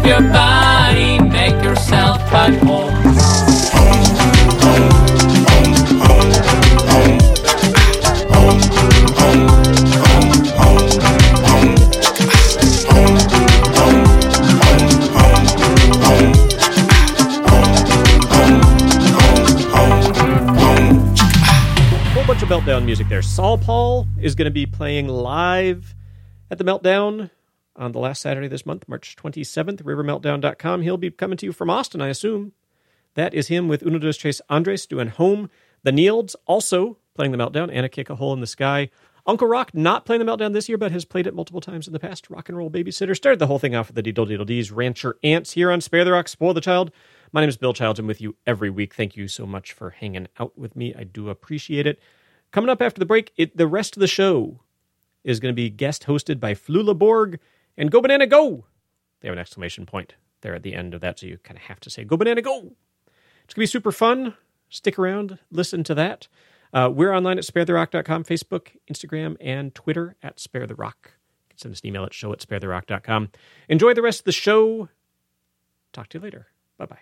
your 0.09 0.21
body, 0.21 1.19
make 1.19 1.63
yourself 1.63 2.19
at 2.33 2.55
home. 2.63 2.89
meltdown 22.49 22.83
music 22.83 23.07
there. 23.09 23.21
SaulPaul 23.21 24.07
is 24.19 24.33
going 24.33 24.45
to 24.45 24.51
be 24.51 24.65
playing 24.65 25.07
live 25.07 25.93
at 26.49 26.57
the 26.57 26.63
meltdown 26.63 27.29
on 27.79 27.93
the 27.93 27.99
last 27.99 28.21
Saturday 28.21 28.47
this 28.47 28.65
month, 28.65 28.87
March 28.87 29.15
27th, 29.15 29.81
rivermeltdown.com. 29.81 30.81
He'll 30.81 30.97
be 30.97 31.09
coming 31.09 31.37
to 31.37 31.45
you 31.45 31.53
from 31.53 31.69
Austin, 31.69 32.01
I 32.01 32.09
assume. 32.09 32.51
That 33.15 33.33
is 33.33 33.47
him 33.47 33.67
with 33.67 33.83
Uno 33.83 33.97
dos 33.97 34.17
Tres 34.17 34.41
Andres 34.49 34.85
doing 34.85 35.07
home. 35.07 35.49
The 35.83 35.91
Nields 35.91 36.35
also 36.45 36.97
playing 37.15 37.31
the 37.31 37.37
Meltdown 37.37 37.69
and 37.71 37.85
a 37.85 37.89
kick 37.89 38.09
a 38.09 38.15
hole 38.15 38.33
in 38.33 38.41
the 38.41 38.47
sky. 38.47 38.89
Uncle 39.25 39.47
Rock 39.47 39.73
not 39.73 40.05
playing 40.05 40.23
the 40.23 40.31
Meltdown 40.31 40.53
this 40.53 40.69
year, 40.69 40.77
but 40.77 40.91
has 40.91 41.05
played 41.05 41.27
it 41.27 41.33
multiple 41.33 41.61
times 41.61 41.87
in 41.87 41.93
the 41.93 41.99
past. 41.99 42.29
Rock 42.29 42.49
and 42.49 42.57
Roll 42.57 42.69
Babysitter 42.69 43.15
started 43.15 43.39
the 43.39 43.47
whole 43.47 43.59
thing 43.59 43.75
off 43.75 43.87
with 43.87 43.95
the 43.95 44.03
Deedle 44.03 44.27
Deedle 44.27 44.45
Dees 44.45 44.71
Rancher 44.71 45.17
Ants 45.23 45.51
here 45.51 45.71
on 45.71 45.81
Spare 45.81 46.05
the 46.05 46.11
Rock, 46.11 46.27
Spoil 46.27 46.53
the 46.53 46.61
Child. 46.61 46.91
My 47.31 47.41
name 47.41 47.49
is 47.49 47.57
Bill 47.57 47.73
Childs. 47.73 47.99
I'm 47.99 48.07
with 48.07 48.21
you 48.21 48.35
every 48.47 48.69
week. 48.69 48.93
Thank 48.93 49.15
you 49.15 49.27
so 49.27 49.45
much 49.45 49.71
for 49.73 49.91
hanging 49.91 50.27
out 50.39 50.57
with 50.57 50.75
me. 50.75 50.95
I 50.97 51.03
do 51.03 51.29
appreciate 51.29 51.85
it. 51.85 51.99
Coming 52.51 52.69
up 52.69 52.81
after 52.81 52.99
the 52.99 53.05
break, 53.05 53.31
it, 53.37 53.55
the 53.55 53.67
rest 53.67 53.95
of 53.95 54.01
the 54.01 54.07
show 54.07 54.61
is 55.23 55.39
going 55.39 55.53
to 55.53 55.55
be 55.55 55.69
guest 55.69 56.05
hosted 56.07 56.39
by 56.39 56.55
Flula 56.55 56.97
Borg 56.97 57.39
and 57.79 57.89
Go 57.89 58.01
Banana 58.01 58.27
Go. 58.27 58.65
They 59.21 59.27
have 59.27 59.33
an 59.33 59.39
exclamation 59.39 59.87
point 59.87 60.15
there 60.41 60.53
at 60.53 60.61
the 60.63 60.75
end 60.75 60.93
of 60.93 61.01
that, 61.01 61.19
so 61.19 61.25
you 61.25 61.39
kind 61.39 61.57
of 61.57 61.63
have 61.63 61.79
to 61.79 61.89
say 61.89 62.03
Go 62.03 62.17
Banana 62.17 62.41
Go. 62.41 62.57
It's 62.57 63.55
going 63.55 63.55
to 63.55 63.59
be 63.61 63.65
super 63.65 63.91
fun. 63.91 64.35
Stick 64.69 64.99
around, 64.99 65.39
listen 65.51 65.83
to 65.85 65.95
that. 65.95 66.27
Uh, 66.71 66.91
we're 66.93 67.11
online 67.11 67.39
at 67.39 67.43
sparetherock.com, 67.43 68.23
Facebook, 68.23 68.67
Instagram, 68.91 69.35
and 69.41 69.73
Twitter 69.73 70.15
at 70.21 70.39
Spare 70.39 70.67
the 70.67 70.75
Rock. 70.75 71.13
You 71.13 71.49
can 71.49 71.57
send 71.57 71.71
us 71.73 71.81
an 71.81 71.87
email 71.87 72.03
at 72.03 72.13
show 72.13 72.31
at 72.31 72.39
sparetherock.com. 72.39 73.29
Enjoy 73.67 73.95
the 73.95 74.03
rest 74.03 74.19
of 74.19 74.25
the 74.25 74.31
show. 74.31 74.89
Talk 75.91 76.09
to 76.09 76.19
you 76.19 76.23
later. 76.23 76.47
Bye 76.77 76.85
bye. 76.85 76.99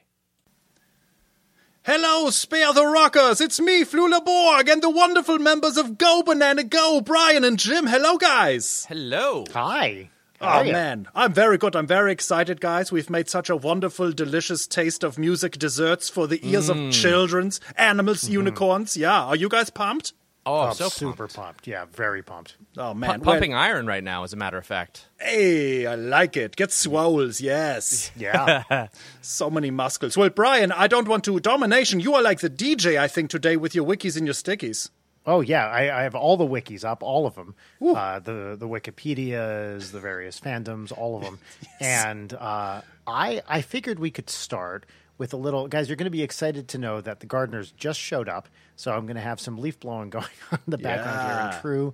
Hello, 1.83 2.29
Spare 2.29 2.73
the 2.73 2.85
Rockers! 2.85 3.41
It's 3.41 3.59
me, 3.59 3.83
Flula 3.83 4.23
Borg, 4.23 4.67
and 4.69 4.81
the 4.81 4.89
wonderful 4.89 5.39
members 5.39 5.77
of 5.77 5.97
Go 5.97 6.21
Banana 6.21 6.63
Go, 6.63 7.01
Brian 7.01 7.43
and 7.43 7.57
Jim. 7.59 7.87
Hello, 7.87 8.17
guys! 8.17 8.85
Hello. 8.89 9.45
Hi. 9.53 10.09
Oh 10.39 10.63
man, 10.63 11.07
I'm 11.15 11.33
very 11.33 11.57
good. 11.57 11.75
I'm 11.75 11.87
very 11.87 12.11
excited, 12.11 12.61
guys. 12.61 12.91
We've 12.91 13.09
made 13.09 13.27
such 13.29 13.49
a 13.49 13.55
wonderful, 13.55 14.11
delicious 14.11 14.67
taste 14.67 15.03
of 15.03 15.17
music 15.17 15.57
desserts 15.57 16.09
for 16.09 16.27
the 16.27 16.39
ears 16.47 16.69
Mm. 16.69 16.87
of 16.89 16.93
children's, 16.93 17.59
animals, 17.75 18.29
unicorns. 18.29 18.95
Yeah, 18.95 19.23
are 19.23 19.35
you 19.35 19.49
guys 19.49 19.69
pumped? 19.69 20.13
Oh, 20.45 20.59
I'm 20.61 20.67
I'm 20.69 20.75
so 20.75 20.87
super 20.87 21.27
pumped. 21.27 21.67
Yeah, 21.67 21.85
very 21.91 22.21
pumped. 22.23 22.55
Oh 22.77 22.93
Pu- 22.93 22.99
man, 22.99 23.19
pumping 23.19 23.51
well, 23.51 23.59
iron 23.59 23.85
right 23.85 24.03
now, 24.03 24.23
as 24.23 24.31
a 24.31 24.37
matter 24.37 24.57
of 24.57 24.65
fact. 24.65 25.07
hey, 25.19 25.85
I 25.85 25.95
like 25.95 26.37
it. 26.37 26.55
Get 26.55 26.69
swoles, 26.69 27.41
yes. 27.41 28.11
Yeah. 28.15 28.87
So 29.21 29.49
many 29.49 29.71
muscles. 29.71 30.15
Well, 30.15 30.29
Brian, 30.29 30.71
I 30.71 30.87
don't 30.87 31.07
want 31.07 31.25
to 31.25 31.37
domination. 31.41 31.99
You 31.99 32.13
are 32.15 32.21
like 32.21 32.39
the 32.39 32.49
DJ, 32.49 32.97
I 32.97 33.09
think, 33.09 33.29
today 33.29 33.57
with 33.57 33.75
your 33.75 33.85
wikis 33.85 34.15
and 34.15 34.25
your 34.25 34.33
stickies. 34.33 34.89
Oh 35.27 35.41
yeah, 35.41 35.67
I, 35.67 35.99
I 35.99 36.03
have 36.03 36.15
all 36.15 36.37
the 36.37 36.47
wikis 36.47 36.83
up, 36.83 37.03
all 37.03 37.27
of 37.27 37.35
them. 37.35 37.53
Uh, 37.83 38.19
the 38.19 38.55
the 38.57 38.67
Wikipedias, 38.67 39.91
the 39.91 39.99
various 39.99 40.39
fandoms, 40.39 40.91
all 40.97 41.17
of 41.17 41.23
them. 41.23 41.39
And 41.79 42.33
uh, 42.33 42.81
I 43.05 43.41
I 43.47 43.61
figured 43.61 43.99
we 43.99 44.09
could 44.09 44.29
start 44.29 44.85
with 45.19 45.33
a 45.33 45.37
little 45.37 45.67
guys. 45.67 45.89
You're 45.89 45.95
going 45.95 46.05
to 46.05 46.09
be 46.11 46.23
excited 46.23 46.67
to 46.69 46.77
know 46.77 47.01
that 47.01 47.19
the 47.19 47.25
gardeners 47.27 47.71
just 47.71 47.99
showed 47.99 48.27
up, 48.29 48.47
so 48.75 48.91
I'm 48.93 49.05
going 49.05 49.15
to 49.15 49.21
have 49.21 49.39
some 49.39 49.57
leaf 49.59 49.79
blowing 49.79 50.09
going 50.17 50.25
on 50.51 50.59
in 50.65 50.71
the 50.71 50.77
background 50.77 51.19
here 51.21 51.37
Yeah. 51.37 51.55
in 51.55 51.61
true. 51.61 51.93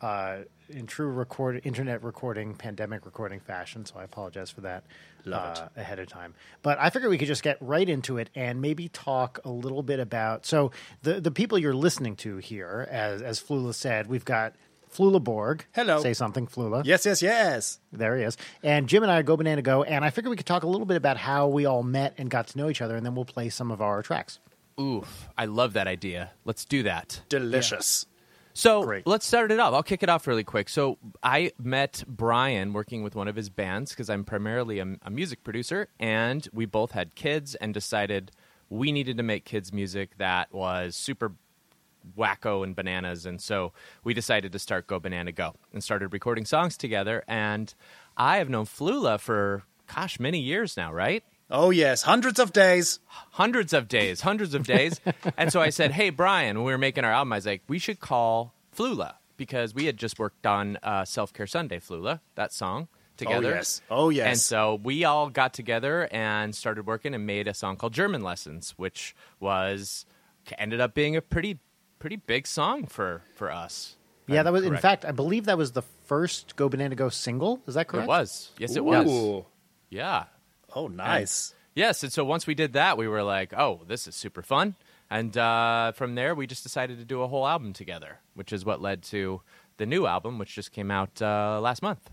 Uh, 0.00 0.38
in 0.70 0.86
true 0.86 1.08
record 1.08 1.60
internet 1.64 2.02
recording 2.04 2.54
pandemic 2.54 3.06
recording 3.06 3.40
fashion, 3.40 3.86
so 3.86 3.94
I 3.98 4.04
apologize 4.04 4.50
for 4.50 4.60
that 4.60 4.84
uh, 5.32 5.68
ahead 5.76 5.98
of 5.98 6.08
time. 6.08 6.34
But 6.62 6.78
I 6.78 6.90
figured 6.90 7.10
we 7.10 7.18
could 7.18 7.28
just 7.28 7.42
get 7.42 7.56
right 7.60 7.88
into 7.88 8.18
it 8.18 8.30
and 8.34 8.60
maybe 8.60 8.88
talk 8.88 9.40
a 9.44 9.50
little 9.50 9.82
bit 9.82 9.98
about 9.98 10.46
so 10.46 10.70
the 11.02 11.20
the 11.20 11.30
people 11.30 11.58
you're 11.58 11.74
listening 11.74 12.16
to 12.16 12.36
here, 12.36 12.86
as 12.90 13.22
as 13.22 13.40
Flula 13.40 13.74
said, 13.74 14.08
we've 14.08 14.24
got 14.24 14.54
Flula 14.92 15.22
Borg. 15.22 15.64
Hello. 15.72 16.00
say 16.02 16.14
something, 16.14 16.46
Flula. 16.46 16.84
Yes, 16.84 17.04
yes, 17.04 17.22
yes. 17.22 17.78
There 17.92 18.16
he 18.16 18.24
is. 18.24 18.36
And 18.62 18.88
Jim 18.88 19.02
and 19.02 19.12
I 19.12 19.18
are 19.18 19.22
Go 19.22 19.36
Banana 19.36 19.62
Go, 19.62 19.82
and 19.82 20.04
I 20.04 20.10
figured 20.10 20.30
we 20.30 20.36
could 20.36 20.46
talk 20.46 20.62
a 20.62 20.68
little 20.68 20.86
bit 20.86 20.96
about 20.96 21.16
how 21.16 21.48
we 21.48 21.66
all 21.66 21.82
met 21.82 22.14
and 22.18 22.30
got 22.30 22.48
to 22.48 22.58
know 22.58 22.68
each 22.68 22.80
other, 22.80 22.96
and 22.96 23.04
then 23.04 23.14
we'll 23.14 23.24
play 23.24 23.48
some 23.48 23.70
of 23.70 23.80
our 23.80 24.02
tracks. 24.02 24.38
Oof, 24.80 25.28
I 25.36 25.46
love 25.46 25.72
that 25.72 25.88
idea. 25.88 26.30
Let's 26.44 26.64
do 26.64 26.84
that. 26.84 27.20
Delicious. 27.28 28.06
So 28.58 28.82
Great. 28.82 29.06
let's 29.06 29.24
start 29.24 29.52
it 29.52 29.60
off. 29.60 29.72
I'll 29.72 29.84
kick 29.84 30.02
it 30.02 30.08
off 30.08 30.26
really 30.26 30.42
quick. 30.42 30.68
So 30.68 30.98
I 31.22 31.52
met 31.62 32.02
Brian 32.08 32.72
working 32.72 33.04
with 33.04 33.14
one 33.14 33.28
of 33.28 33.36
his 33.36 33.48
bands 33.48 33.92
because 33.92 34.10
I'm 34.10 34.24
primarily 34.24 34.80
a, 34.80 34.96
a 35.02 35.10
music 35.10 35.44
producer, 35.44 35.86
and 36.00 36.48
we 36.52 36.66
both 36.66 36.90
had 36.90 37.14
kids 37.14 37.54
and 37.54 37.72
decided 37.72 38.32
we 38.68 38.90
needed 38.90 39.16
to 39.18 39.22
make 39.22 39.44
kids 39.44 39.72
music 39.72 40.18
that 40.18 40.52
was 40.52 40.96
super 40.96 41.34
wacko 42.16 42.64
and 42.64 42.74
bananas. 42.74 43.26
And 43.26 43.40
so 43.40 43.72
we 44.02 44.12
decided 44.12 44.50
to 44.50 44.58
start 44.58 44.88
Go 44.88 44.98
Banana 44.98 45.30
Go 45.30 45.54
and 45.72 45.84
started 45.84 46.12
recording 46.12 46.44
songs 46.44 46.76
together. 46.76 47.22
And 47.28 47.72
I 48.16 48.38
have 48.38 48.48
known 48.48 48.66
Flula 48.66 49.20
for, 49.20 49.62
gosh, 49.94 50.18
many 50.18 50.40
years 50.40 50.76
now, 50.76 50.92
right? 50.92 51.22
Oh 51.50 51.70
yes, 51.70 52.02
hundreds 52.02 52.38
of 52.38 52.52
days. 52.52 53.00
hundreds 53.32 53.72
of 53.72 53.88
days, 53.88 54.20
hundreds 54.20 54.54
of 54.54 54.66
days. 54.66 55.00
and 55.36 55.52
so 55.52 55.60
I 55.60 55.70
said, 55.70 55.92
"Hey, 55.92 56.10
Brian, 56.10 56.56
when 56.56 56.66
we 56.66 56.72
were 56.72 56.78
making 56.78 57.04
our 57.04 57.12
album, 57.12 57.32
I 57.32 57.36
was 57.36 57.46
like, 57.46 57.62
we 57.68 57.78
should 57.78 58.00
call 58.00 58.54
Flula 58.76 59.14
because 59.36 59.74
we 59.74 59.86
had 59.86 59.96
just 59.96 60.18
worked 60.18 60.46
on 60.46 60.78
uh, 60.82 61.04
Self 61.04 61.32
Care 61.32 61.46
Sunday, 61.46 61.78
Flula, 61.78 62.20
that 62.34 62.52
song 62.52 62.88
together. 63.18 63.52
Oh 63.52 63.54
yes. 63.56 63.82
Oh, 63.90 64.08
yes. 64.08 64.26
And 64.26 64.38
so 64.38 64.80
we 64.82 65.04
all 65.04 65.28
got 65.28 65.52
together 65.52 66.08
and 66.10 66.54
started 66.54 66.86
working 66.86 67.14
and 67.14 67.26
made 67.26 67.48
a 67.48 67.54
song 67.54 67.76
called 67.76 67.92
German 67.92 68.22
Lessons, 68.22 68.74
which 68.76 69.14
was 69.40 70.06
ended 70.56 70.80
up 70.80 70.94
being 70.94 71.16
a 71.16 71.20
pretty 71.20 71.58
pretty 71.98 72.16
big 72.16 72.46
song 72.46 72.86
for 72.86 73.22
for 73.34 73.50
us. 73.50 73.96
Yeah, 74.26 74.42
that 74.42 74.52
was 74.52 74.64
in 74.64 74.76
fact, 74.76 75.04
I 75.04 75.12
believe 75.12 75.46
that 75.46 75.56
was 75.58 75.72
the 75.72 75.82
first 75.82 76.56
Go 76.56 76.68
Banana 76.68 76.94
Go 76.94 77.08
single. 77.08 77.60
Is 77.66 77.74
that 77.74 77.88
correct? 77.88 78.04
It 78.04 78.08
was. 78.08 78.50
Yes, 78.58 78.76
it 78.76 78.84
was. 78.84 79.44
Yeah. 79.90 80.24
Oh, 80.78 80.86
nice. 80.88 81.54
Yes, 81.74 82.02
and 82.02 82.12
so 82.12 82.24
once 82.24 82.46
we 82.46 82.54
did 82.54 82.72
that, 82.74 82.96
we 82.98 83.06
were 83.08 83.22
like, 83.22 83.52
"Oh, 83.56 83.80
this 83.86 84.06
is 84.08 84.14
super 84.14 84.42
fun." 84.42 84.74
And 85.10 85.36
uh, 85.36 85.92
from 85.92 86.14
there, 86.14 86.34
we 86.34 86.46
just 86.46 86.62
decided 86.62 86.98
to 86.98 87.04
do 87.04 87.22
a 87.22 87.28
whole 87.28 87.46
album 87.46 87.72
together, 87.72 88.18
which 88.34 88.52
is 88.52 88.64
what 88.64 88.80
led 88.82 89.02
to 89.04 89.40
the 89.78 89.86
new 89.86 90.06
album, 90.06 90.38
which 90.38 90.54
just 90.54 90.72
came 90.72 90.90
out 90.90 91.22
uh, 91.22 91.60
last 91.60 91.82
month. 91.82 92.10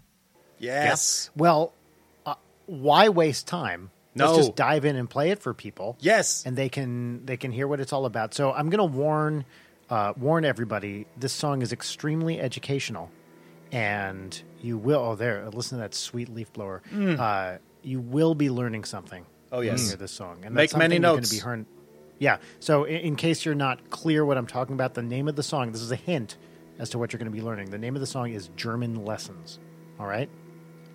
Yes. 0.59 1.29
Well, 1.35 1.73
uh, 2.25 2.35
why 2.67 3.09
waste 3.09 3.47
time? 3.47 3.89
No. 4.13 4.27
Let's 4.27 4.37
just 4.47 4.55
dive 4.55 4.85
in 4.85 4.95
and 4.95 5.09
play 5.09 5.31
it 5.31 5.39
for 5.39 5.53
people. 5.53 5.97
Yes. 5.99 6.45
and 6.45 6.55
they 6.55 6.69
can 6.69 7.25
they 7.25 7.35
can 7.37 7.51
hear 7.51 7.67
what 7.67 7.79
it's 7.79 7.91
all 7.91 8.05
about. 8.05 8.33
So 8.33 8.53
I'm 8.53 8.69
going 8.69 8.91
to 8.91 8.97
warn 8.97 9.45
uh, 9.89 10.13
warn 10.17 10.45
everybody. 10.45 11.05
This 11.17 11.33
song 11.33 11.61
is 11.61 11.73
extremely 11.73 12.39
educational, 12.39 13.09
and 13.71 14.41
you 14.61 14.77
will. 14.77 14.99
Oh, 15.01 15.15
there! 15.15 15.49
Listen 15.49 15.77
to 15.77 15.81
that 15.81 15.93
sweet 15.95 16.29
leaf 16.29 16.53
blower. 16.53 16.81
Uh, 16.93 17.57
you 17.85 17.99
will 18.01 18.35
be 18.35 18.49
learning 18.49 18.83
something. 18.83 19.25
Oh, 19.51 19.57
when 19.57 19.65
you 19.67 19.71
yes. 19.71 19.87
hear 19.89 19.97
this 19.97 20.11
song. 20.11 20.43
And 20.43 20.53
Make 20.55 20.71
that's 20.71 20.77
many 20.77 20.95
something 20.95 21.03
you're 21.03 21.15
notes. 21.15 21.31
Gonna 21.31 21.39
be 21.41 21.43
heard- 21.61 21.65
yeah. 22.19 22.37
So 22.59 22.83
in, 22.85 22.95
in 22.97 23.15
case 23.15 23.45
you're 23.45 23.55
not 23.55 23.89
clear 23.89 24.25
what 24.25 24.37
I'm 24.37 24.47
talking 24.47 24.73
about, 24.73 24.93
the 24.93 25.03
name 25.03 25.27
of 25.27 25.35
the 25.35 25.43
song. 25.43 25.71
This 25.71 25.81
is 25.81 25.91
a 25.91 25.95
hint 25.95 26.37
as 26.79 26.89
to 26.91 26.97
what 26.99 27.13
you're 27.13 27.19
going 27.19 27.31
to 27.31 27.35
be 27.37 27.41
learning. 27.43 27.69
The 27.69 27.77
name 27.77 27.95
of 27.95 28.01
the 28.01 28.07
song 28.07 28.31
is 28.31 28.49
German 28.55 29.05
Lessons. 29.05 29.59
All 29.99 30.07
right. 30.07 30.29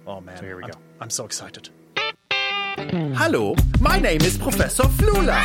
Oh 0.06 0.20
man. 0.20 0.36
So 0.36 0.44
here 0.44 0.56
we 0.56 0.64
I'm- 0.64 0.72
go. 0.72 0.78
I'm 1.00 1.10
so 1.10 1.24
excited. 1.24 1.70
Mm. 2.88 3.14
Hello, 3.14 3.54
my 3.80 3.98
name 3.98 4.22
is 4.22 4.38
Professor 4.38 4.84
Flula. 4.84 5.42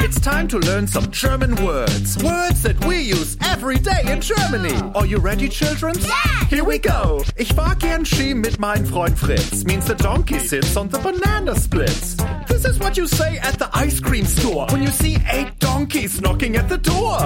It's 0.00 0.18
time 0.18 0.48
to 0.48 0.58
learn 0.58 0.86
some 0.86 1.10
German 1.10 1.54
words. 1.64 2.16
Words 2.22 2.62
that 2.62 2.82
we 2.86 3.00
use 3.02 3.36
every 3.44 3.78
day 3.78 4.00
in 4.06 4.20
Germany. 4.20 4.74
Are 4.94 5.06
you 5.06 5.18
ready, 5.18 5.48
children? 5.48 5.94
Yeah! 6.00 6.44
Here 6.48 6.64
we 6.64 6.78
go. 6.78 7.22
Ich 7.36 7.52
fahr 7.52 7.74
gern 7.76 8.04
Ski 8.04 8.34
mit 8.34 8.58
mein 8.58 8.84
Freund 8.86 9.18
Fritz. 9.18 9.64
Means 9.64 9.86
the 9.86 9.94
donkey 9.94 10.38
sits 10.38 10.76
on 10.76 10.88
the 10.88 10.98
banana 10.98 11.54
splits. 11.54 12.16
This 12.48 12.64
is 12.64 12.78
what 12.80 12.96
you 12.96 13.06
say 13.06 13.38
at 13.38 13.58
the 13.58 13.68
ice 13.74 14.00
cream 14.00 14.24
store 14.24 14.66
when 14.70 14.82
you 14.82 14.90
see 14.90 15.18
eight 15.30 15.58
donkeys 15.58 16.20
knocking 16.20 16.56
at 16.56 16.68
the 16.68 16.78
door. 16.78 17.18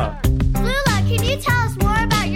Flula, 0.53 1.09
can 1.09 1.23
you 1.25 1.37
tell 1.37 1.57
us 1.67 1.77
more 1.79 2.05
about 2.05 2.29
your 2.29 2.36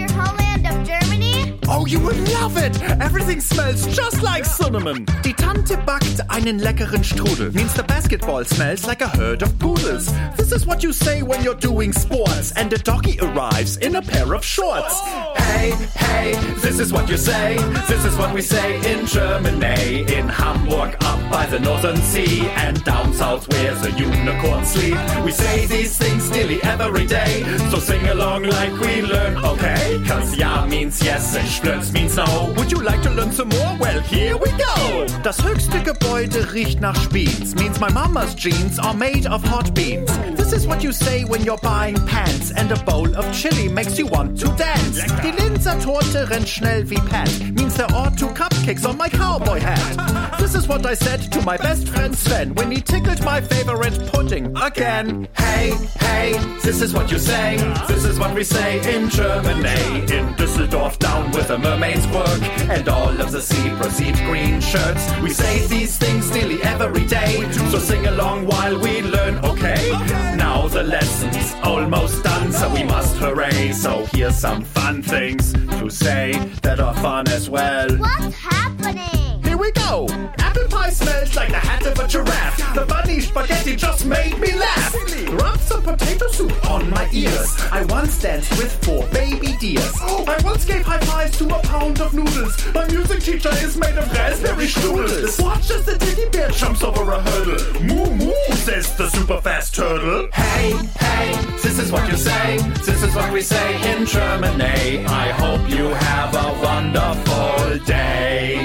Oh, 1.73 1.85
you 1.85 1.99
will 2.01 2.17
love 2.33 2.57
it! 2.57 2.81
Everything 2.99 3.39
smells 3.39 3.87
just 3.95 4.21
like 4.21 4.43
cinnamon. 4.43 5.05
Die 5.23 5.31
Tante 5.31 5.77
backt 5.77 6.19
einen 6.29 6.59
leckeren 6.59 7.01
Strudel. 7.01 7.49
Means 7.53 7.73
the 7.73 7.83
basketball 7.83 8.43
smells 8.43 8.85
like 8.85 9.01
a 9.01 9.07
herd 9.07 9.41
of 9.41 9.57
poodles. 9.57 10.11
This 10.35 10.51
is 10.51 10.65
what 10.65 10.83
you 10.83 10.91
say 10.91 11.23
when 11.23 11.41
you're 11.41 11.55
doing 11.55 11.93
sports 11.93 12.51
and 12.57 12.73
a 12.73 12.77
doggy 12.77 13.17
arrives 13.21 13.77
in 13.77 13.95
a 13.95 14.01
pair 14.01 14.33
of 14.33 14.43
shorts. 14.43 14.99
Hey, 15.37 15.71
hey, 15.95 16.33
this 16.61 16.77
is 16.77 16.91
what 16.91 17.09
you 17.09 17.15
say. 17.15 17.55
This 17.87 18.03
is 18.03 18.17
what 18.17 18.33
we 18.33 18.41
say 18.41 18.75
in 18.91 19.05
Germany. 19.05 20.01
In 20.13 20.27
Hamburg, 20.27 20.97
up 21.05 21.31
by 21.31 21.45
the 21.45 21.59
Northern 21.59 21.95
Sea, 21.95 22.41
and 22.57 22.83
down 22.83 23.13
south 23.13 23.47
where 23.47 23.75
the 23.75 23.91
unicorns 23.91 24.71
sleep. 24.73 24.97
We 25.23 25.31
say 25.31 25.67
these 25.67 25.97
things 25.97 26.29
nearly 26.31 26.61
every 26.63 27.05
day. 27.05 27.43
So 27.69 27.79
sing 27.79 28.05
along 28.09 28.43
like 28.43 28.73
we 28.81 29.01
learn, 29.03 29.37
okay? 29.37 30.03
Cause 30.05 30.35
ja 30.35 30.65
means 30.65 31.01
yes 31.01 31.33
and 31.35 31.47
This 31.61 31.93
means 31.93 32.15
no. 32.17 32.53
Would 32.57 32.71
you 32.71 32.81
like 32.81 33.01
to 33.03 33.09
learn 33.09 33.31
some 33.31 33.49
more? 33.49 33.77
Well, 33.79 33.99
here 34.01 34.35
we 34.35 34.49
go. 34.51 35.05
Das 35.23 35.43
höchste 35.43 35.81
Gebäude 35.83 36.51
riecht 36.53 36.81
nach 36.81 36.95
Spieß. 36.95 37.55
Means 37.55 37.79
my 37.79 37.91
mama's 37.91 38.33
jeans 38.35 38.79
are 38.79 38.95
made 38.95 39.27
of 39.27 39.43
hot 39.43 39.73
beans. 39.73 40.11
This 40.35 40.53
is 40.53 40.65
what 40.67 40.83
you 40.83 40.91
say 40.91 41.23
when 41.23 41.43
you're 41.43 41.61
buying 41.61 41.95
pants. 42.07 42.51
And 42.51 42.71
a 42.71 42.83
bowl 42.83 43.15
of 43.15 43.31
chili 43.31 43.69
makes 43.69 43.97
you 43.99 44.07
want 44.07 44.39
to 44.39 44.47
dance. 44.57 45.01
Die 45.21 45.31
Linzer 45.31 45.79
Torte 45.81 46.29
rennt 46.29 46.47
schnell 46.47 46.89
wie 46.89 46.99
Pat. 47.09 47.29
Means 47.53 47.75
there 47.75 47.91
are 47.93 48.11
two 48.15 48.29
cupcakes 48.29 48.85
on 48.85 48.97
my 48.97 49.09
cowboy 49.09 49.59
hat. 49.59 50.39
This 50.39 50.55
is 50.55 50.67
what 50.67 50.85
I 50.85 50.95
said 50.95 51.31
to 51.31 51.41
my 51.43 51.57
best 51.57 51.87
friend 51.87 52.15
Sven 52.15 52.55
when 52.55 52.71
he 52.71 52.81
tickled 52.81 53.23
my 53.23 53.39
favorite 53.39 54.11
pudding 54.11 54.51
again. 54.57 55.27
Hey, 55.37 55.73
hey, 55.99 56.33
this 56.63 56.81
is 56.81 56.93
what 56.93 57.11
you 57.11 57.19
say. 57.19 57.57
This 57.87 58.03
is 58.03 58.17
what 58.19 58.33
we 58.33 58.43
say 58.43 58.79
in 58.95 59.09
Germany. 59.09 60.01
In 60.11 60.33
Düsseldorf, 60.35 60.97
down 60.97 61.31
with 61.31 61.40
a 61.49 61.57
mermaid's 61.57 62.07
work. 62.07 62.41
And 62.69 62.87
all 62.87 63.19
of 63.19 63.31
the 63.31 63.41
sea 63.41 63.69
proceed 63.71 64.15
green 64.25 64.61
shirts. 64.61 65.03
We 65.21 65.31
say 65.31 65.65
these 65.67 65.97
things 65.97 66.31
nearly 66.31 66.61
every 66.63 67.05
day. 67.05 67.49
So 67.71 67.79
sing 67.79 68.07
along 68.07 68.47
while 68.47 68.79
we 68.79 69.01
learn, 69.01 69.43
okay? 69.45 69.91
Now 70.35 70.67
the 70.67 70.83
lesson's 70.83 71.53
almost 71.63 72.23
done, 72.23 72.51
so 72.51 72.73
we 72.73 72.83
must 72.83 73.15
hooray. 73.17 73.71
So 73.71 74.05
here's 74.13 74.37
some 74.37 74.63
fun 74.63 75.01
things 75.01 75.53
to 75.53 75.89
say 75.89 76.33
that 76.61 76.79
are 76.79 76.95
fun 76.95 77.27
as 77.29 77.49
well. 77.49 77.89
What's 77.97 78.35
happening? 78.35 79.41
Here 79.43 79.57
we 79.57 79.71
go. 79.71 80.07
Apple 80.37 80.60
pie 80.60 80.60
smells 80.91 81.35
like 81.35 81.49
the 81.49 81.57
hat 81.57 81.85
of 81.85 81.97
a 81.99 82.07
giraffe. 82.07 82.57
The 82.75 82.85
bunny 82.85 83.19
spaghetti 83.19 83.75
just 83.75 84.05
made 84.05 84.37
me 84.39 84.53
laugh. 84.53 84.93
Rub 85.31 85.59
some 85.59 85.81
potato 85.81 86.27
soup 86.27 86.69
on 86.69 86.89
my 86.89 87.09
ears. 87.13 87.49
I 87.71 87.85
once 87.85 88.21
danced 88.21 88.51
with 88.57 88.71
four 88.83 89.05
baby 89.07 89.53
deers. 89.57 89.93
I 90.01 90.39
once 90.43 90.65
gave 90.65 90.83
high 90.83 90.99
fives 90.99 91.37
to 91.37 91.45
a 91.47 91.59
pound 91.61 92.01
of 92.01 92.13
noodles. 92.13 92.55
My 92.73 92.85
music 92.87 93.21
teacher 93.21 93.51
is 93.53 93.77
made 93.77 93.97
of 93.97 94.11
raspberry 94.11 94.67
strudels. 94.67 95.41
Watch 95.41 95.71
as 95.71 95.85
the 95.85 95.97
teddy 95.97 96.29
bear 96.29 96.49
jumps 96.49 96.83
over 96.83 97.09
a 97.11 97.21
hurdle. 97.21 97.81
Moo 97.83 98.13
moo, 98.15 98.55
says 98.55 98.95
the 98.97 99.09
super 99.09 99.39
fast 99.41 99.73
turtle. 99.75 100.29
Hey, 100.33 100.71
hey, 100.99 101.33
this 101.61 101.79
is 101.79 101.91
what 101.91 102.09
you 102.09 102.17
say. 102.17 102.57
This 102.85 103.01
is 103.03 103.15
what 103.15 103.31
we 103.31 103.41
say 103.41 103.95
in 103.95 104.05
Germany. 104.05 105.05
I 105.05 105.29
hope 105.31 105.69
you 105.69 105.87
have 105.89 106.35
a 106.35 106.61
wonderful 106.61 107.85
day. 107.85 108.57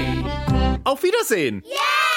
Auf 0.85 1.03
Wiedersehen. 1.03 1.63
Yay! 1.65 2.16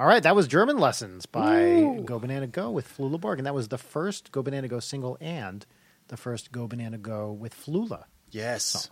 All 0.00 0.06
right, 0.06 0.22
that 0.22 0.34
was 0.34 0.48
German 0.48 0.78
Lessons 0.78 1.26
by 1.26 2.00
Go 2.06 2.18
Banana 2.18 2.46
Go 2.46 2.70
with 2.70 2.88
Flula 2.88 3.20
Borg. 3.20 3.38
And 3.38 3.44
that 3.44 3.52
was 3.52 3.68
the 3.68 3.76
first 3.76 4.32
Go 4.32 4.42
Banana 4.42 4.66
Go 4.66 4.80
single 4.80 5.18
and 5.20 5.66
the 6.08 6.16
first 6.16 6.52
Go 6.52 6.66
Banana 6.66 6.96
Go 6.96 7.32
with 7.32 7.54
Flula. 7.54 8.04
Yes. 8.30 8.88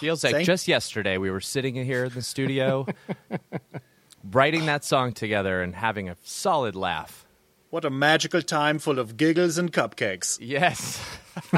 Feels 0.00 0.24
like 0.24 0.32
thank- 0.32 0.46
just 0.46 0.66
yesterday 0.66 1.16
we 1.16 1.30
were 1.30 1.40
sitting 1.40 1.76
here 1.76 2.06
in 2.06 2.12
the 2.12 2.22
studio, 2.22 2.86
writing 4.32 4.66
that 4.66 4.84
song 4.84 5.12
together 5.12 5.62
and 5.62 5.76
having 5.76 6.08
a 6.08 6.16
solid 6.24 6.74
laugh. 6.74 7.24
What 7.70 7.84
a 7.84 7.90
magical 7.90 8.42
time 8.42 8.80
full 8.80 8.98
of 8.98 9.16
giggles 9.16 9.58
and 9.58 9.72
cupcakes. 9.72 10.38
Yes. 10.40 11.00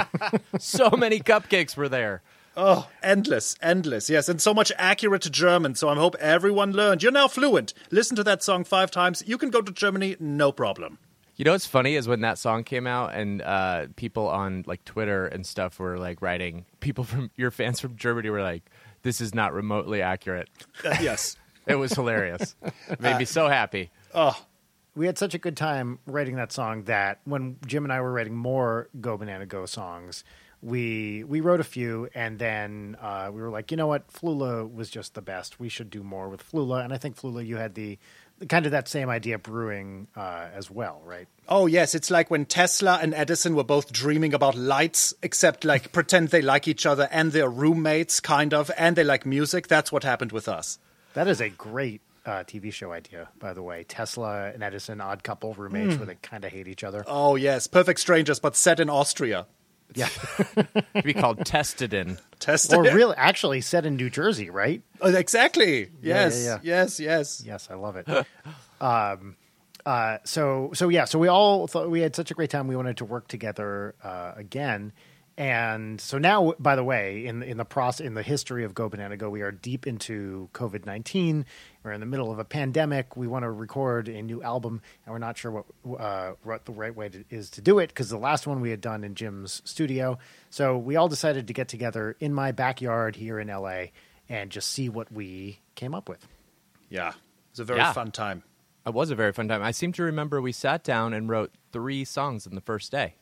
so 0.58 0.90
many 0.90 1.20
cupcakes 1.20 1.74
were 1.74 1.88
there. 1.88 2.20
Oh, 2.60 2.88
endless, 3.04 3.54
endless. 3.62 4.10
Yes, 4.10 4.28
and 4.28 4.40
so 4.40 4.52
much 4.52 4.72
accurate 4.76 5.30
German. 5.30 5.76
So 5.76 5.88
I 5.88 5.94
hope 5.94 6.16
everyone 6.16 6.72
learned. 6.72 7.04
You're 7.04 7.12
now 7.12 7.28
fluent. 7.28 7.72
Listen 7.92 8.16
to 8.16 8.24
that 8.24 8.42
song 8.42 8.64
five 8.64 8.90
times. 8.90 9.22
You 9.24 9.38
can 9.38 9.50
go 9.50 9.62
to 9.62 9.70
Germany, 9.70 10.16
no 10.18 10.50
problem. 10.50 10.98
You 11.36 11.44
know 11.44 11.52
what's 11.52 11.66
funny 11.66 11.94
is 11.94 12.08
when 12.08 12.22
that 12.22 12.36
song 12.36 12.64
came 12.64 12.84
out 12.88 13.14
and 13.14 13.42
uh, 13.42 13.86
people 13.94 14.26
on 14.26 14.64
like 14.66 14.84
Twitter 14.84 15.24
and 15.24 15.46
stuff 15.46 15.78
were 15.78 15.96
like 15.98 16.20
writing, 16.20 16.64
people 16.80 17.04
from 17.04 17.30
your 17.36 17.52
fans 17.52 17.78
from 17.78 17.94
Germany 17.94 18.28
were 18.28 18.42
like, 18.42 18.64
"This 19.02 19.20
is 19.20 19.32
not 19.36 19.54
remotely 19.54 20.02
accurate." 20.02 20.48
Uh, 20.84 20.96
yes. 21.00 21.36
It 21.68 21.74
was 21.76 21.92
hilarious. 21.92 22.56
It 22.88 22.98
made 22.98 23.18
me 23.18 23.26
so 23.26 23.46
happy. 23.46 23.90
Oh, 24.14 24.42
We 24.94 25.04
had 25.04 25.18
such 25.18 25.34
a 25.34 25.38
good 25.38 25.54
time 25.54 25.98
writing 26.06 26.36
that 26.36 26.50
song 26.50 26.84
that 26.84 27.20
when 27.24 27.58
Jim 27.66 27.84
and 27.84 27.92
I 27.92 28.00
were 28.00 28.10
writing 28.10 28.34
more 28.34 28.88
Go 28.98 29.18
Banana 29.18 29.44
Go 29.44 29.66
songs, 29.66 30.24
we 30.62 31.24
we 31.24 31.40
wrote 31.40 31.60
a 31.60 31.64
few 31.64 32.08
and 32.14 32.38
then 32.38 32.96
uh, 33.00 33.30
we 33.32 33.40
were 33.40 33.50
like, 33.50 33.70
you 33.70 33.76
know 33.76 33.86
what, 33.86 34.08
Flula 34.12 34.72
was 34.72 34.90
just 34.90 35.14
the 35.14 35.22
best. 35.22 35.60
We 35.60 35.68
should 35.68 35.90
do 35.90 36.02
more 36.02 36.28
with 36.28 36.42
Flula, 36.50 36.82
and 36.84 36.92
I 36.92 36.98
think 36.98 37.16
Flula, 37.16 37.46
you 37.46 37.56
had 37.56 37.74
the 37.74 37.98
kind 38.48 38.66
of 38.66 38.72
that 38.72 38.86
same 38.88 39.08
idea 39.08 39.36
brewing 39.38 40.06
uh, 40.16 40.46
as 40.54 40.70
well, 40.70 41.00
right? 41.04 41.26
Oh, 41.48 41.66
yes. 41.66 41.94
It's 41.96 42.08
like 42.10 42.30
when 42.30 42.44
Tesla 42.46 43.00
and 43.02 43.12
Edison 43.12 43.56
were 43.56 43.64
both 43.64 43.92
dreaming 43.92 44.32
about 44.32 44.54
lights, 44.54 45.12
except 45.24 45.64
like 45.64 45.90
pretend 45.98 46.28
they 46.28 46.40
like 46.42 46.68
each 46.68 46.86
other 46.86 47.08
and 47.10 47.32
they're 47.32 47.50
roommates, 47.50 48.20
kind 48.20 48.54
of, 48.54 48.70
and 48.78 48.94
they 48.94 49.02
like 49.02 49.26
music. 49.26 49.66
That's 49.66 49.90
what 49.90 50.04
happened 50.04 50.30
with 50.30 50.48
us. 50.48 50.78
That 51.14 51.26
is 51.26 51.40
a 51.40 51.48
great 51.48 52.00
uh, 52.24 52.44
TV 52.44 52.72
show 52.72 52.92
idea, 52.92 53.28
by 53.40 53.54
the 53.54 53.62
way. 53.62 53.82
Tesla 53.82 54.50
and 54.52 54.62
Edison, 54.62 55.00
odd 55.00 55.24
couple 55.24 55.54
roommates 55.54 55.94
Mm. 55.94 55.98
where 55.98 56.06
they 56.06 56.14
kind 56.22 56.44
of 56.44 56.52
hate 56.52 56.68
each 56.68 56.84
other. 56.84 57.02
Oh, 57.08 57.34
yes. 57.34 57.66
Perfect 57.66 57.98
Strangers, 57.98 58.38
but 58.38 58.54
set 58.54 58.78
in 58.78 58.88
Austria. 58.88 59.46
Yeah. 59.94 60.08
It'd 60.94 61.04
be 61.04 61.14
called 61.14 61.44
Tested 61.46 61.92
in. 61.94 62.18
Tested. 62.40 62.78
or 62.78 62.82
really, 62.82 63.14
actually 63.16 63.60
set 63.62 63.84
in 63.86 63.96
New 63.96 64.10
Jersey, 64.10 64.50
right? 64.50 64.82
Oh, 65.00 65.14
exactly. 65.14 65.90
Yeah, 66.02 66.24
Yes. 66.26 66.44
yeah, 66.44 66.50
yeah. 66.50 66.58
Yes. 66.62 67.00
Yes. 67.00 67.42
Yes, 67.44 67.68
I 67.70 67.74
love 67.74 67.96
it. 67.96 68.06
um, 68.80 69.36
uh, 69.86 70.18
so 70.24 70.70
so 70.74 70.88
yeah, 70.90 71.04
so 71.06 71.18
we 71.18 71.28
all 71.28 71.66
thought 71.66 71.88
we 71.90 72.00
had 72.00 72.14
such 72.14 72.30
a 72.30 72.34
great 72.34 72.50
time. 72.50 72.68
We 72.68 72.76
wanted 72.76 72.98
to 72.98 73.04
work 73.06 73.26
together 73.28 73.94
uh, 74.04 74.32
again, 74.36 74.92
and 75.38 76.00
so 76.00 76.18
now, 76.18 76.52
by 76.58 76.74
the 76.74 76.82
way, 76.82 77.24
in 77.24 77.44
in 77.44 77.58
the 77.58 77.64
process 77.64 78.04
in 78.04 78.14
the 78.14 78.24
history 78.24 78.64
of 78.64 78.74
Go 78.74 78.88
Banana 78.88 79.16
Go, 79.16 79.30
we 79.30 79.42
are 79.42 79.52
deep 79.52 79.86
into 79.86 80.50
COVID 80.52 80.84
nineteen. 80.84 81.46
We're 81.84 81.92
in 81.92 82.00
the 82.00 82.06
middle 82.06 82.32
of 82.32 82.40
a 82.40 82.44
pandemic. 82.44 83.16
We 83.16 83.28
want 83.28 83.44
to 83.44 83.50
record 83.50 84.08
a 84.08 84.20
new 84.20 84.42
album, 84.42 84.82
and 85.06 85.12
we're 85.12 85.20
not 85.20 85.38
sure 85.38 85.52
what 85.52 86.00
uh, 86.00 86.32
what 86.42 86.64
the 86.64 86.72
right 86.72 86.94
way 86.94 87.08
to, 87.10 87.24
is 87.30 87.50
to 87.50 87.60
do 87.60 87.78
it 87.78 87.86
because 87.86 88.10
the 88.10 88.18
last 88.18 88.48
one 88.48 88.60
we 88.60 88.70
had 88.70 88.80
done 88.80 89.04
in 89.04 89.14
Jim's 89.14 89.62
studio. 89.64 90.18
So 90.50 90.76
we 90.76 90.96
all 90.96 91.08
decided 91.08 91.46
to 91.46 91.52
get 91.52 91.68
together 91.68 92.16
in 92.18 92.34
my 92.34 92.50
backyard 92.50 93.14
here 93.14 93.38
in 93.38 93.46
LA 93.46 93.84
and 94.28 94.50
just 94.50 94.72
see 94.72 94.88
what 94.88 95.12
we 95.12 95.60
came 95.76 95.94
up 95.94 96.08
with. 96.08 96.26
Yeah. 96.90 97.10
It 97.10 97.14
was 97.52 97.60
a 97.60 97.64
very 97.64 97.78
Yeah. 97.78 97.92
fun 97.92 98.10
time. 98.10 98.42
It 98.84 98.92
was 98.92 99.12
a 99.12 99.14
very 99.14 99.32
fun 99.32 99.46
time. 99.46 99.62
I 99.62 99.70
seem 99.70 99.92
to 99.92 100.02
remember 100.02 100.40
we 100.42 100.50
sat 100.52 100.82
down 100.82 101.14
and 101.14 101.28
wrote 101.28 101.52
three 101.72 102.04
songs 102.04 102.44
in 102.44 102.56
the 102.56 102.60
first 102.60 102.90
day. 102.90 103.14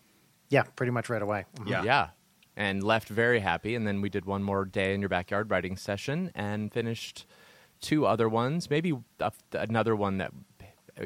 Yeah, 0.48 0.62
pretty 0.62 0.92
much 0.92 1.08
right 1.08 1.22
away. 1.22 1.44
Mhm. 1.56 1.68
Yeah. 1.68 1.82
Yeah. 1.82 2.08
And 2.56 2.82
left 2.82 3.08
very 3.08 3.40
happy. 3.40 3.74
And 3.74 3.86
then 3.86 4.00
we 4.00 4.08
did 4.08 4.24
one 4.24 4.42
more 4.42 4.64
day 4.64 4.94
in 4.94 5.00
your 5.00 5.08
backyard 5.10 5.50
writing 5.50 5.76
session 5.76 6.30
and 6.34 6.72
finished 6.72 7.26
two 7.80 8.06
other 8.06 8.28
ones. 8.28 8.70
Maybe 8.70 8.94
another 9.52 9.94
one 9.94 10.18
that 10.18 10.32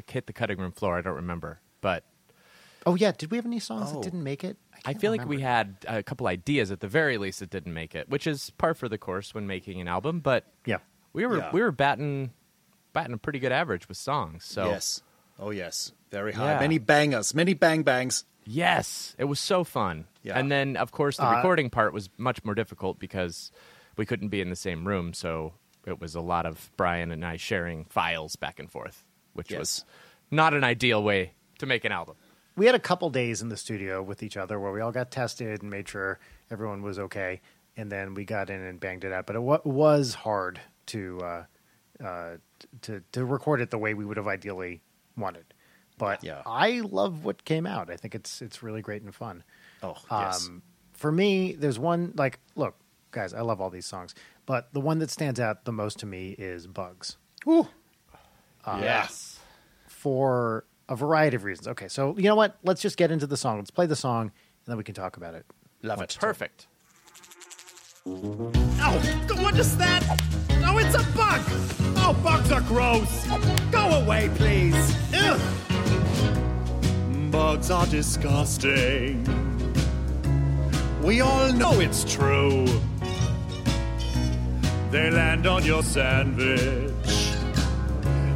hit 0.07 0.27
the 0.27 0.33
cutting 0.33 0.57
room 0.59 0.71
floor. 0.71 0.97
I 0.97 1.01
don't 1.01 1.15
remember. 1.15 1.59
But 1.81 2.05
Oh 2.85 2.95
yeah, 2.95 3.11
did 3.11 3.29
we 3.29 3.37
have 3.37 3.45
any 3.45 3.59
songs 3.59 3.89
Oh. 3.91 3.95
that 3.95 4.03
didn't 4.03 4.23
make 4.23 4.43
it? 4.43 4.57
I 4.85 4.93
can't 4.93 5.01
feel 5.01 5.11
like 5.11 5.27
we 5.27 5.41
had 5.41 5.75
a 5.87 6.01
couple 6.01 6.25
ideas 6.27 6.71
at 6.71 6.79
the 6.79 6.87
very 6.87 7.17
least 7.17 7.39
that 7.41 7.49
didn't 7.51 7.73
make 7.73 7.93
it, 7.93 8.09
which 8.09 8.25
is 8.25 8.49
par 8.51 8.73
for 8.73 8.87
the 8.89 8.97
course 8.97 9.33
when 9.35 9.45
making 9.45 9.79
an 9.81 9.87
album. 9.87 10.19
But 10.21 10.45
Yeah. 10.65 10.77
we 11.13 11.25
were 11.25 11.37
Yeah. 11.39 11.51
we 11.51 11.61
were 11.61 11.71
batting 11.71 12.31
batting 12.93 13.13
a 13.13 13.17
pretty 13.17 13.39
good 13.39 13.51
average 13.51 13.87
with 13.87 13.97
songs. 13.97 14.45
So 14.45 14.65
Yes. 14.65 15.01
Oh, 15.39 15.49
yes. 15.51 15.91
Very 16.11 16.33
high. 16.33 16.53
Yeah. 16.53 16.59
Many 16.59 16.77
bangers. 16.77 17.33
Many 17.35 17.53
bang 17.53 17.83
bangs. 17.83 18.25
Yes, 18.53 19.15
it 19.17 19.25
was 19.25 19.39
so 19.39 19.63
fun. 19.63 20.05
Yeah. 20.23 20.37
And 20.37 20.51
then, 20.51 20.75
of 20.77 20.91
course, 20.91 21.17
the 21.17 21.27
Uh, 21.27 21.35
recording 21.37 21.69
part 21.69 21.93
was 21.93 22.09
much 22.17 22.43
more 22.43 22.53
difficult 22.53 22.99
because 22.99 23.51
we 23.97 24.05
couldn't 24.05 24.27
be 24.29 24.41
in 24.41 24.49
the 24.49 24.55
same 24.55 24.87
room. 24.87 25.13
So 25.13 25.53
it 25.85 25.99
was 25.99 26.15
a 26.15 26.21
lot 26.21 26.45
of 26.45 26.69
Brian 26.77 27.11
and 27.11 27.25
I 27.25 27.37
sharing 27.37 27.85
files 27.85 28.35
back 28.35 28.59
and 28.59 28.69
forth, 28.69 29.05
which 29.33 29.51
Yes. 29.51 29.59
was 29.59 29.85
not 30.29 30.53
an 30.53 30.63
ideal 30.63 31.01
way 31.03 31.33
to 31.59 31.65
make 31.65 31.85
an 31.85 31.91
album. 31.91 32.15
we 32.57 32.65
had 32.65 32.75
a 32.75 32.79
couple 32.79 33.09
days 33.09 33.41
in 33.41 33.47
the 33.47 33.55
studio 33.57 34.03
with 34.03 34.21
each 34.21 34.35
other 34.35 34.59
where 34.59 34.73
we 34.73 34.81
all 34.81 34.91
got 34.91 35.09
tested 35.09 35.61
and 35.61 35.71
made 35.71 35.87
sure 35.87 36.19
everyone 36.51 36.81
was 36.81 36.99
okay, 36.99 37.39
and 37.77 37.89
then 37.89 38.13
we 38.13 38.25
got 38.25 38.49
in 38.49 38.61
and 38.61 38.77
banged 38.79 39.05
it 39.05 39.13
out. 39.13 39.25
But 39.25 39.37
it 39.37 39.39
wa- 39.41 39.61
was 39.63 40.13
hard 40.13 40.59
to 40.87 41.19
uh, 41.21 41.45
uh, 42.03 42.37
to 42.81 43.01
to 43.13 43.25
record 43.25 43.61
it 43.61 43.69
the 43.71 43.77
way 43.77 43.93
we 43.93 44.03
would 44.03 44.17
have 44.17 44.27
ideally 44.27 44.81
wanted. 45.15 45.45
But 46.01 46.23
Yeah. 46.23 46.41
I 46.47 46.79
love 46.81 47.23
what 47.23 47.45
came 47.45 47.67
out. 47.67 47.91
I 47.91 47.95
think 47.95 48.15
it's 48.15 48.41
it's 48.41 48.63
really 48.63 48.81
great 48.81 49.03
and 49.03 49.13
fun. 49.13 49.43
Oh, 49.83 49.95
yes. 50.09 50.47
Um, 50.47 50.63
for 50.93 51.11
me, 51.11 51.53
there's 51.53 51.77
one 51.77 52.13
like 52.15 52.39
look, 52.55 52.75
guys, 53.11 53.35
I 53.35 53.41
love 53.41 53.61
all 53.61 53.69
these 53.69 53.85
songs, 53.85 54.15
but 54.47 54.73
the 54.73 54.81
one 54.81 54.97
that 54.97 55.11
stands 55.11 55.39
out 55.39 55.65
the 55.65 55.71
most 55.71 55.99
to 55.99 56.07
me 56.07 56.31
is 56.39 56.65
Bugs. 56.65 57.17
Ooh. 57.47 57.67
Uh, 58.65 58.79
yes. 58.81 59.39
for 59.87 60.65
a 60.89 60.95
variety 60.95 61.35
of 61.35 61.43
reasons. 61.43 61.67
Okay, 61.67 61.87
so 61.87 62.15
you 62.17 62.23
know 62.23 62.35
what? 62.35 62.57
Let's 62.63 62.81
just 62.81 62.97
get 62.97 63.11
into 63.11 63.27
the 63.27 63.37
song. 63.37 63.57
Let's 63.57 63.69
play 63.71 63.85
the 63.85 63.95
song, 63.95 64.23
and 64.23 64.31
then 64.65 64.77
we 64.77 64.83
can 64.83 64.95
talk 64.95 65.17
about 65.17 65.35
it. 65.35 65.45
Love 65.83 66.01
it. 66.01 66.17
Perfect. 66.19 66.65
Oh, 68.07 69.35
what 69.39 69.55
is 69.57 69.77
that? 69.77 70.03
Oh, 70.65 70.79
it's 70.79 70.95
a 70.95 71.03
bug! 71.15 71.41
Oh, 71.97 72.19
bugs 72.23 72.51
are 72.51 72.61
gross! 72.61 73.27
Go 73.71 74.01
away, 74.01 74.29
please! 74.35 74.95
Ugh. 75.13 75.39
Bugs 77.31 77.71
are 77.71 77.85
disgusting. 77.87 79.23
We 81.01 81.21
all 81.21 81.53
know 81.53 81.79
it's 81.79 82.03
true. 82.03 82.65
They 84.91 85.09
land 85.09 85.47
on 85.47 85.63
your 85.63 85.81
sandwich 85.81 86.91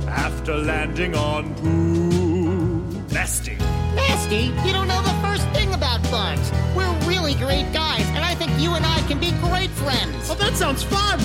after 0.08 0.56
landing 0.56 1.14
on 1.14 1.54
poo. 1.56 3.14
Nasty. 3.14 3.58
Nasty, 3.96 4.54
you 4.66 4.72
don't 4.72 4.88
know 4.88 5.02
the 5.02 5.20
first 5.22 5.46
thing 5.50 5.74
about 5.74 6.02
bugs. 6.10 6.50
We're 6.74 6.94
really 7.06 7.34
great 7.36 7.74
guys, 7.74 8.06
and 8.16 8.24
I 8.24 8.34
think 8.36 8.52
you 8.58 8.76
and 8.76 8.86
I 8.86 9.02
can 9.10 9.20
be 9.20 9.32
great 9.50 9.72
friends. 9.72 10.30
Oh, 10.30 10.36
that 10.36 10.56
sounds 10.56 10.84
fun. 10.84 11.20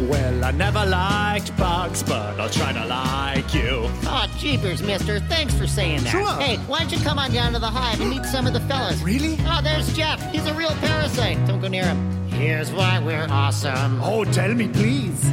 Well, 0.00 0.44
I 0.44 0.52
never 0.52 0.86
liked 0.86 1.56
bugs, 1.56 2.04
but 2.04 2.38
I'll 2.38 2.48
try 2.48 2.72
to 2.72 2.86
like 2.86 3.52
you. 3.52 3.90
Aw, 4.06 4.32
jeepers, 4.38 4.80
mister. 4.80 5.18
Thanks 5.20 5.54
for 5.54 5.66
saying 5.66 6.04
that. 6.04 6.10
Sure. 6.10 6.40
Hey, 6.40 6.56
why 6.68 6.78
don't 6.78 6.92
you 6.92 6.98
come 7.00 7.18
on 7.18 7.32
down 7.32 7.52
to 7.54 7.58
the 7.58 7.66
hive 7.66 8.00
and 8.00 8.10
meet 8.10 8.24
some 8.24 8.46
of 8.46 8.52
the 8.52 8.60
fellas? 8.60 9.00
Really? 9.02 9.36
Oh, 9.40 9.60
there's 9.62 9.92
Jeff. 9.96 10.22
He's 10.30 10.46
a 10.46 10.54
real 10.54 10.70
parasite. 10.76 11.44
Don't 11.48 11.60
go 11.60 11.66
near 11.66 11.84
him. 11.84 12.28
Here's 12.28 12.70
why 12.70 13.00
we're 13.00 13.26
awesome. 13.28 14.00
Oh, 14.00 14.24
tell 14.24 14.54
me, 14.54 14.68
please. 14.68 15.24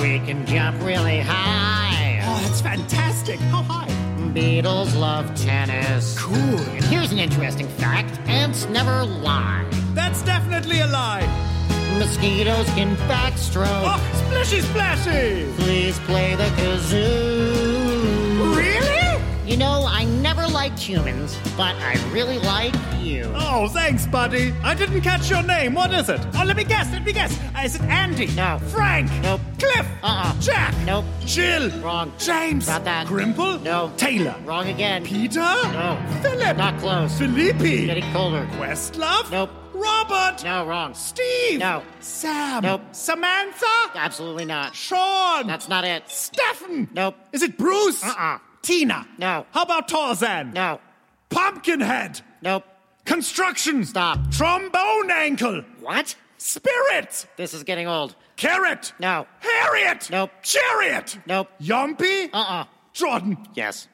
We 0.00 0.18
can 0.20 0.46
jump 0.46 0.82
really 0.82 1.20
high. 1.20 2.20
Oh, 2.24 2.40
that's 2.42 2.62
fantastic. 2.62 3.38
How 3.38 3.62
high? 3.62 4.30
Beetles 4.32 4.94
love 4.96 5.34
tennis. 5.34 6.18
Cool. 6.18 6.34
And 6.34 6.84
here's 6.84 7.12
an 7.12 7.18
interesting 7.18 7.68
fact 7.68 8.18
ants 8.26 8.66
never 8.68 9.04
lie. 9.04 9.66
That's 9.92 10.22
definitely 10.22 10.80
a 10.80 10.86
lie. 10.86 11.53
Mosquitoes 11.98 12.66
can 12.70 12.96
backstroke. 13.08 13.66
Oh, 13.68 13.98
splashy, 14.26 14.60
splashy. 14.60 15.46
Please 15.58 15.98
play 16.00 16.34
the 16.34 16.44
kazoo. 16.58 18.56
Really? 18.56 19.50
You 19.50 19.56
know, 19.58 19.84
I 19.86 20.04
never 20.04 20.46
liked 20.48 20.78
humans, 20.78 21.38
but 21.56 21.76
I 21.76 21.94
really 22.12 22.38
like 22.40 22.74
you. 23.00 23.30
Oh, 23.36 23.68
thanks, 23.68 24.06
buddy. 24.06 24.52
I 24.62 24.74
didn't 24.74 25.02
catch 25.02 25.30
your 25.30 25.42
name. 25.42 25.74
What 25.74 25.92
is 25.94 26.08
it? 26.08 26.20
Oh, 26.34 26.44
let 26.44 26.56
me 26.56 26.64
guess. 26.64 26.90
Let 26.92 27.04
me 27.04 27.12
guess. 27.12 27.38
Uh, 27.54 27.60
Is 27.64 27.76
it 27.76 27.82
Andy? 27.82 28.26
No. 28.34 28.58
Frank? 28.70 29.10
Nope. 29.22 29.40
Cliff? 29.58 29.86
Uh-uh. 30.02 30.34
Jack? 30.40 30.74
Nope. 30.84 31.04
Jill? 31.24 31.70
Wrong. 31.80 32.12
James? 32.18 32.66
Not 32.66 32.84
that. 32.84 33.06
Grimple? 33.06 33.62
No. 33.62 33.92
Taylor? 33.96 34.34
Wrong 34.44 34.68
again. 34.68 35.04
Peter? 35.04 35.40
No. 35.40 35.98
Philip? 36.22 36.56
Not 36.56 36.78
close. 36.80 37.16
Felipe? 37.18 37.58
Getting 37.58 38.12
colder. 38.12 38.46
Questlove? 38.52 39.30
Nope. 39.30 39.50
Robert? 39.74 40.44
No, 40.44 40.64
wrong. 40.66 40.94
Steve? 40.94 41.58
No. 41.58 41.82
Sam? 42.00 42.62
Nope. 42.62 42.82
Samantha? 42.92 43.66
Absolutely 43.94 44.44
not. 44.44 44.74
Sean? 44.74 45.46
That's 45.46 45.68
not 45.68 45.84
it. 45.84 46.08
Stefan? 46.08 46.88
Nope. 46.92 47.16
Is 47.32 47.42
it 47.42 47.58
Bruce? 47.58 48.02
Uh-uh. 48.04 48.38
Tina? 48.62 49.06
No. 49.18 49.46
How 49.50 49.62
about 49.62 49.88
Tarzan? 49.88 50.52
No. 50.52 50.80
Pumpkinhead? 51.28 52.20
Nope. 52.40 52.64
Construction? 53.04 53.84
Stop. 53.84 54.30
Trombone 54.30 55.10
ankle? 55.10 55.62
What? 55.80 56.14
Spirit? 56.38 57.26
This 57.36 57.52
is 57.52 57.64
getting 57.64 57.86
old. 57.88 58.14
Carrot? 58.36 58.92
No. 58.98 59.26
Harriet? 59.40 60.08
Nope. 60.10 60.30
Chariot? 60.42 61.18
Nope. 61.26 61.48
Yumpy? 61.60 62.30
Uh-uh. 62.32 62.64
Jordan? 62.92 63.36
Yes. 63.54 63.88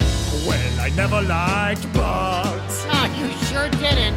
Well, 0.00 0.80
I 0.80 0.90
never 0.96 1.20
liked 1.22 1.92
bugs. 1.92 2.29
You 3.50 3.56
sure 3.56 3.68
didn't. 3.70 4.14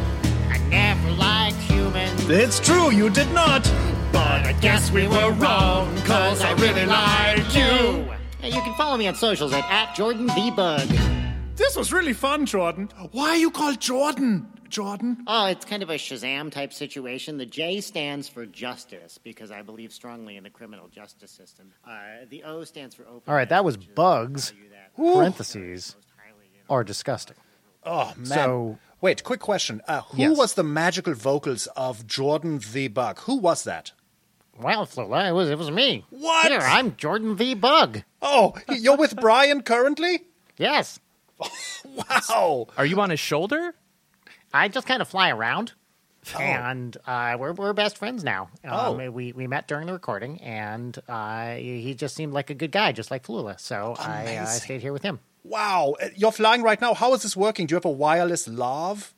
I 0.48 0.58
never 0.68 1.10
liked 1.10 1.56
humans. 1.56 2.30
It's 2.30 2.60
true, 2.60 2.92
you 2.92 3.10
did 3.10 3.28
not. 3.32 3.64
But 4.12 4.46
I 4.46 4.52
guess 4.60 4.92
we 4.92 5.08
were 5.08 5.32
wrong, 5.32 5.92
cause 6.02 6.40
I 6.40 6.52
really 6.52 6.86
like 6.86 7.38
you. 7.52 8.12
Hey, 8.40 8.50
you 8.54 8.60
can 8.62 8.74
follow 8.76 8.96
me 8.96 9.08
on 9.08 9.16
socials 9.16 9.52
at, 9.52 9.64
at 9.68 9.96
Jordan 9.96 10.26
the 10.28 10.52
Bug. 10.54 10.86
This 11.56 11.74
was 11.76 11.92
really 11.92 12.12
fun, 12.12 12.46
Jordan. 12.46 12.90
Why 13.10 13.30
are 13.30 13.36
you 13.36 13.50
called 13.50 13.80
Jordan? 13.80 14.46
Jordan? 14.68 15.24
Oh, 15.26 15.46
it's 15.46 15.64
kind 15.64 15.82
of 15.82 15.90
a 15.90 15.94
Shazam 15.94 16.52
type 16.52 16.72
situation. 16.72 17.36
The 17.36 17.46
J 17.46 17.80
stands 17.80 18.28
for 18.28 18.46
justice 18.46 19.18
because 19.18 19.50
I 19.50 19.62
believe 19.62 19.92
strongly 19.92 20.36
in 20.36 20.44
the 20.44 20.50
criminal 20.50 20.86
justice 20.86 21.32
system. 21.32 21.72
Uh, 21.84 21.96
the 22.30 22.44
O 22.44 22.62
stands 22.62 22.94
for 22.94 23.02
open. 23.02 23.22
All 23.26 23.34
right, 23.34 23.48
that 23.48 23.64
was 23.64 23.76
bugs. 23.76 24.52
Parentheses 24.96 25.96
are 26.70 26.84
disgusting. 26.84 27.36
Oh 27.82 28.12
man! 28.16 28.26
So- 28.26 28.78
Wait, 29.04 29.22
quick 29.22 29.40
question: 29.40 29.82
uh, 29.86 30.00
Who 30.00 30.16
Yes. 30.22 30.38
was 30.38 30.54
the 30.54 30.62
magical 30.62 31.12
vocals 31.12 31.66
of 31.76 32.06
Jordan 32.06 32.58
the 32.72 32.88
Bug? 32.88 33.18
Who 33.26 33.36
was 33.36 33.62
that? 33.64 33.92
Well, 34.58 34.86
Flula, 34.86 35.28
it 35.28 35.32
was 35.32 35.50
it 35.50 35.58
was 35.58 35.70
me. 35.70 36.06
What? 36.08 36.50
Here, 36.50 36.58
I'm 36.62 36.96
Jordan 36.96 37.36
the 37.36 37.52
Bug. 37.52 38.02
Oh, 38.22 38.54
you're 38.66 38.96
with 38.96 39.16
Brian 39.16 39.60
currently? 39.60 40.22
Yes, 40.56 41.00
Wow! 41.84 42.68
Are 42.78 42.86
you 42.86 42.98
on 42.98 43.10
his 43.10 43.20
shoulder? 43.20 43.74
I 44.54 44.68
just 44.68 44.86
kind 44.86 45.02
of 45.02 45.08
fly 45.08 45.28
around. 45.28 45.74
Oh. 46.34 46.38
And 46.38 46.96
uh, 47.06 47.36
we're 47.38 47.52
we're 47.52 47.74
best 47.74 47.98
friends 47.98 48.24
now. 48.24 48.48
Um, 48.64 48.72
Oh. 48.72 49.10
we 49.10 49.32
we 49.34 49.46
met 49.46 49.68
during 49.68 49.86
the 49.86 49.92
recording, 49.92 50.40
and 50.40 50.98
uh, 51.10 51.56
he 51.56 51.92
just 51.94 52.16
seemed 52.16 52.32
like 52.32 52.48
a 52.48 52.54
good 52.54 52.72
guy, 52.72 52.92
just 52.92 53.10
like 53.10 53.26
Flula. 53.26 53.60
So 53.60 53.96
I, 53.98 54.38
uh, 54.38 54.42
I 54.44 54.44
stayed 54.46 54.80
here 54.80 54.94
with 54.94 55.02
him. 55.02 55.20
Wow! 55.44 55.94
Uh, 56.02 56.08
You're 56.16 56.32
flying 56.32 56.62
right 56.62 56.80
now. 56.80 56.94
How 56.94 57.12
is 57.14 57.22
this 57.22 57.36
working? 57.36 57.66
Do 57.66 57.72
you 57.72 57.76
have 57.76 57.84
a 57.84 57.90
wireless 57.90 58.48
lav? 58.48 59.14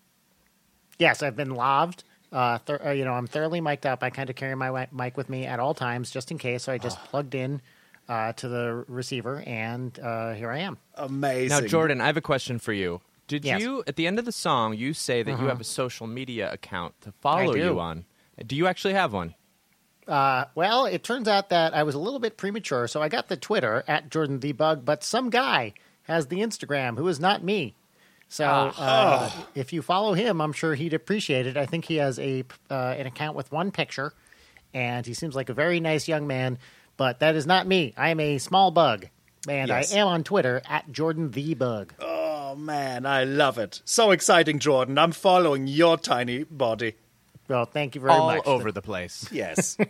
Yes, 0.98 1.22
I've 1.22 1.36
been 1.36 1.54
laved. 1.54 2.04
Uh, 2.32 2.58
thir- 2.58 2.80
uh, 2.84 2.90
you 2.90 3.04
know, 3.04 3.12
I'm 3.12 3.26
thoroughly 3.26 3.60
mic'd 3.60 3.86
up. 3.86 4.02
I 4.02 4.10
kind 4.10 4.28
of 4.28 4.36
carry 4.36 4.54
my 4.56 4.66
wi- 4.66 4.88
mic 4.92 5.16
with 5.16 5.28
me 5.30 5.46
at 5.46 5.60
all 5.60 5.74
times, 5.74 6.10
just 6.10 6.30
in 6.30 6.38
case. 6.38 6.64
So 6.64 6.72
I 6.72 6.78
just 6.78 6.98
plugged 7.04 7.34
in 7.34 7.60
uh, 8.08 8.32
to 8.34 8.48
the 8.48 8.84
receiver, 8.88 9.42
and 9.46 9.96
uh, 10.00 10.32
here 10.34 10.50
I 10.50 10.58
am. 10.58 10.78
Amazing. 10.96 11.60
Now, 11.62 11.66
Jordan, 11.66 12.00
I 12.00 12.06
have 12.06 12.16
a 12.16 12.20
question 12.22 12.58
for 12.58 12.72
you. 12.72 13.00
Did 13.28 13.44
Yes. 13.44 13.60
you, 13.60 13.82
at 13.86 13.96
the 13.96 14.06
end 14.06 14.18
of 14.18 14.24
the 14.24 14.32
song, 14.32 14.74
you 14.74 14.92
say 14.94 15.22
that 15.22 15.30
you 15.30 15.36
Mhm. 15.38 15.48
have 15.48 15.60
a 15.60 15.64
social 15.64 16.06
media 16.06 16.52
account 16.52 17.00
to 17.02 17.12
follow 17.20 17.52
do. 17.52 17.58
you 17.58 17.80
on? 17.80 18.04
Do 18.44 18.54
you 18.56 18.66
actually 18.66 18.94
have 18.94 19.12
one? 19.12 19.34
Uh, 20.06 20.44
well, 20.54 20.86
it 20.86 21.02
turns 21.02 21.26
out 21.26 21.48
that 21.48 21.74
I 21.74 21.82
was 21.82 21.94
a 21.96 21.98
little 21.98 22.20
bit 22.20 22.36
premature, 22.36 22.86
so 22.86 23.02
I 23.02 23.08
got 23.08 23.26
the 23.28 23.36
Twitter 23.36 23.82
at 23.88 24.10
Jordan 24.10 24.38
the 24.40 24.52
Bug, 24.52 24.84
but 24.84 25.02
some 25.02 25.30
guy 25.30 25.74
has 26.06 26.26
the 26.26 26.38
Instagram 26.38 26.96
who 26.98 27.06
is 27.08 27.20
not 27.20 27.42
me. 27.42 27.74
So 28.28 28.44
uh, 28.44 29.30
if 29.54 29.72
you 29.72 29.82
follow 29.82 30.14
him, 30.14 30.40
I'm 30.40 30.52
sure 30.52 30.74
he'd 30.74 30.94
appreciate 30.94 31.46
it. 31.46 31.56
I 31.56 31.64
think 31.66 31.84
he 31.84 31.96
has 31.96 32.18
a 32.18 32.44
uh, 32.70 32.94
an 32.98 33.06
account 33.06 33.36
with 33.36 33.52
one 33.52 33.70
picture, 33.70 34.12
and 34.74 35.06
he 35.06 35.14
seems 35.14 35.36
like 35.36 35.48
a 35.48 35.54
very 35.54 35.78
nice 35.78 36.08
young 36.08 36.26
man. 36.26 36.58
But 36.96 37.20
that 37.20 37.36
is 37.36 37.46
not 37.46 37.66
me. 37.66 37.94
I 37.96 38.08
am 38.08 38.18
a 38.20 38.38
small 38.38 38.70
bug, 38.70 39.06
and 39.48 39.68
Yes. 39.68 39.94
I 39.94 39.98
am 39.98 40.08
on 40.08 40.24
Twitter 40.24 40.60
at 40.68 40.90
Jordan 40.90 41.30
the 41.30 41.54
Bug. 41.54 41.94
Oh 42.00 42.56
man, 42.56 43.06
I 43.06 43.22
love 43.24 43.58
it. 43.58 43.80
So 43.84 44.10
exciting, 44.10 44.58
Jordan. 44.58 44.98
I'm 44.98 45.12
following 45.12 45.66
your 45.68 45.96
tiny 45.96 46.42
body. 46.44 46.94
Well, 47.48 47.64
thank 47.64 47.94
you 47.94 48.00
very 48.00 48.12
All 48.12 48.26
much. 48.26 48.44
All 48.44 48.54
over 48.54 48.72
the 48.72 48.82
place. 48.82 49.28
Yes. 49.30 49.76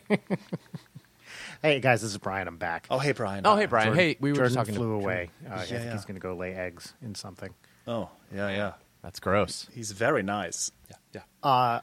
Hey 1.66 1.80
guys, 1.80 2.00
this 2.00 2.12
is 2.12 2.18
Brian. 2.18 2.46
I'm 2.46 2.58
back. 2.58 2.86
oh, 2.92 3.00
hey, 3.00 3.10
Brian. 3.10 3.44
Oh, 3.44 3.56
hey, 3.56 3.66
Brian. 3.66 3.88
Jordan, 3.88 4.04
hey, 4.04 4.16
we 4.20 4.30
were 4.30 4.36
Jordan 4.36 4.54
just 4.54 4.56
talking 4.56 4.74
flew 4.76 5.00
to 5.00 5.04
away. 5.04 5.30
Uh, 5.44 5.54
I 5.54 5.58
think 5.64 5.82
yeah. 5.82 5.92
he's 5.94 6.04
going 6.04 6.14
to 6.14 6.20
go 6.20 6.36
lay 6.36 6.54
eggs 6.54 6.94
in 7.02 7.16
something. 7.16 7.52
Oh, 7.88 8.08
yeah, 8.32 8.50
yeah. 8.50 8.72
That's 9.02 9.18
gross. 9.18 9.66
He's 9.74 9.90
very 9.90 10.22
nice. 10.22 10.70
Yeah, 10.88 10.96
yeah. 11.12 11.22
Uh, 11.42 11.80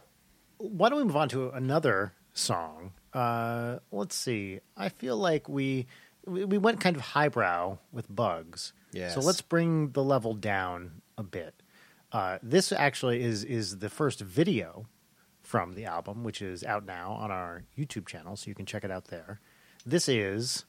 why 0.57 0.87
don't 0.87 0.99
we 0.99 1.03
move 1.03 1.17
on 1.17 1.27
to 1.29 1.49
another 1.49 2.13
song? 2.31 2.93
Uh, 3.13 3.79
let's 3.91 4.15
see. 4.15 4.61
I 4.77 4.87
feel 4.87 5.17
like 5.17 5.49
we 5.49 5.87
we 6.25 6.45
we 6.45 6.57
went 6.57 6.79
kind 6.79 6.95
of 6.95 7.01
highbrow 7.01 7.77
with 7.91 8.05
bugs. 8.07 8.71
Yes. 8.93 9.15
So 9.15 9.19
let's 9.19 9.41
bring 9.41 9.91
the 9.91 10.01
level 10.01 10.33
down 10.33 11.01
a 11.17 11.23
bit. 11.23 11.61
Uh, 12.09 12.39
this 12.41 12.71
actually 12.71 13.21
is 13.21 13.43
is 13.43 13.79
the 13.79 13.89
first 13.89 14.21
video 14.21 14.85
from 15.41 15.73
the 15.73 15.83
album, 15.83 16.23
which 16.23 16.41
is 16.41 16.63
out 16.63 16.85
now 16.85 17.11
on 17.11 17.31
our 17.31 17.63
YouTube 17.77 18.07
channel, 18.07 18.37
so 18.37 18.47
you 18.47 18.55
can 18.55 18.65
check 18.65 18.85
it 18.85 18.89
out 18.89 19.09
there. 19.09 19.41
This 19.85 20.07
is 20.07 20.63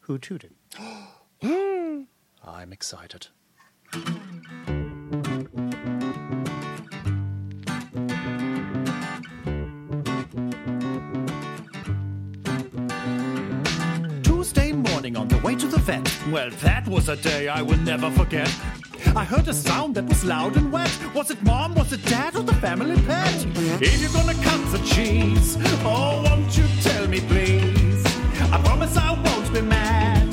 Who 0.00 0.18
Tooted. 0.18 0.54
I'm 1.40 2.72
excited. 2.72 3.28
Tuesday 14.24 14.72
morning 14.72 15.16
on 15.16 15.28
the 15.28 15.40
way 15.44 15.54
to 15.54 15.68
the 15.68 15.78
vet. 15.78 16.12
Well, 16.32 16.50
that 16.50 16.88
was 16.88 17.08
a 17.08 17.14
day 17.14 17.46
I 17.46 17.62
will 17.62 17.78
never 17.78 18.10
forget. 18.10 18.52
I 19.14 19.22
heard 19.22 19.46
a 19.46 19.54
sound 19.54 19.94
that 19.94 20.06
was 20.06 20.24
loud 20.24 20.56
and 20.56 20.72
wet. 20.72 20.90
Was 21.14 21.30
it 21.30 21.40
mom? 21.44 21.76
Was 21.76 21.92
it 21.92 22.04
dad? 22.06 22.34
Or 22.34 22.42
the 22.42 22.54
family 22.54 23.00
pet? 23.02 23.46
If 23.80 24.00
you're 24.00 24.10
gonna 24.10 24.34
cut 24.42 24.72
the 24.72 24.84
cheese, 24.84 25.56
oh, 25.84 26.24
won't 26.24 26.58
you 26.58 26.64
tell 26.82 27.06
me, 27.06 27.20
please? 27.20 27.89
I 28.52 28.60
promise 28.64 28.96
I 28.96 29.12
won't 29.12 29.52
be 29.52 29.60
mad. 29.60 30.26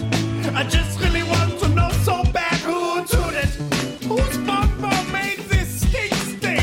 I 0.56 0.64
just 0.64 1.00
really 1.00 1.24
want 1.24 1.60
to 1.60 1.68
know 1.70 1.90
so 2.04 2.24
bad 2.32 2.60
who 2.62 3.06
tooted. 3.06 3.50
Whose 4.10 4.38
bum 4.40 5.12
made 5.12 5.40
this 5.50 5.82
stink 5.82 6.14
stink? 6.14 6.62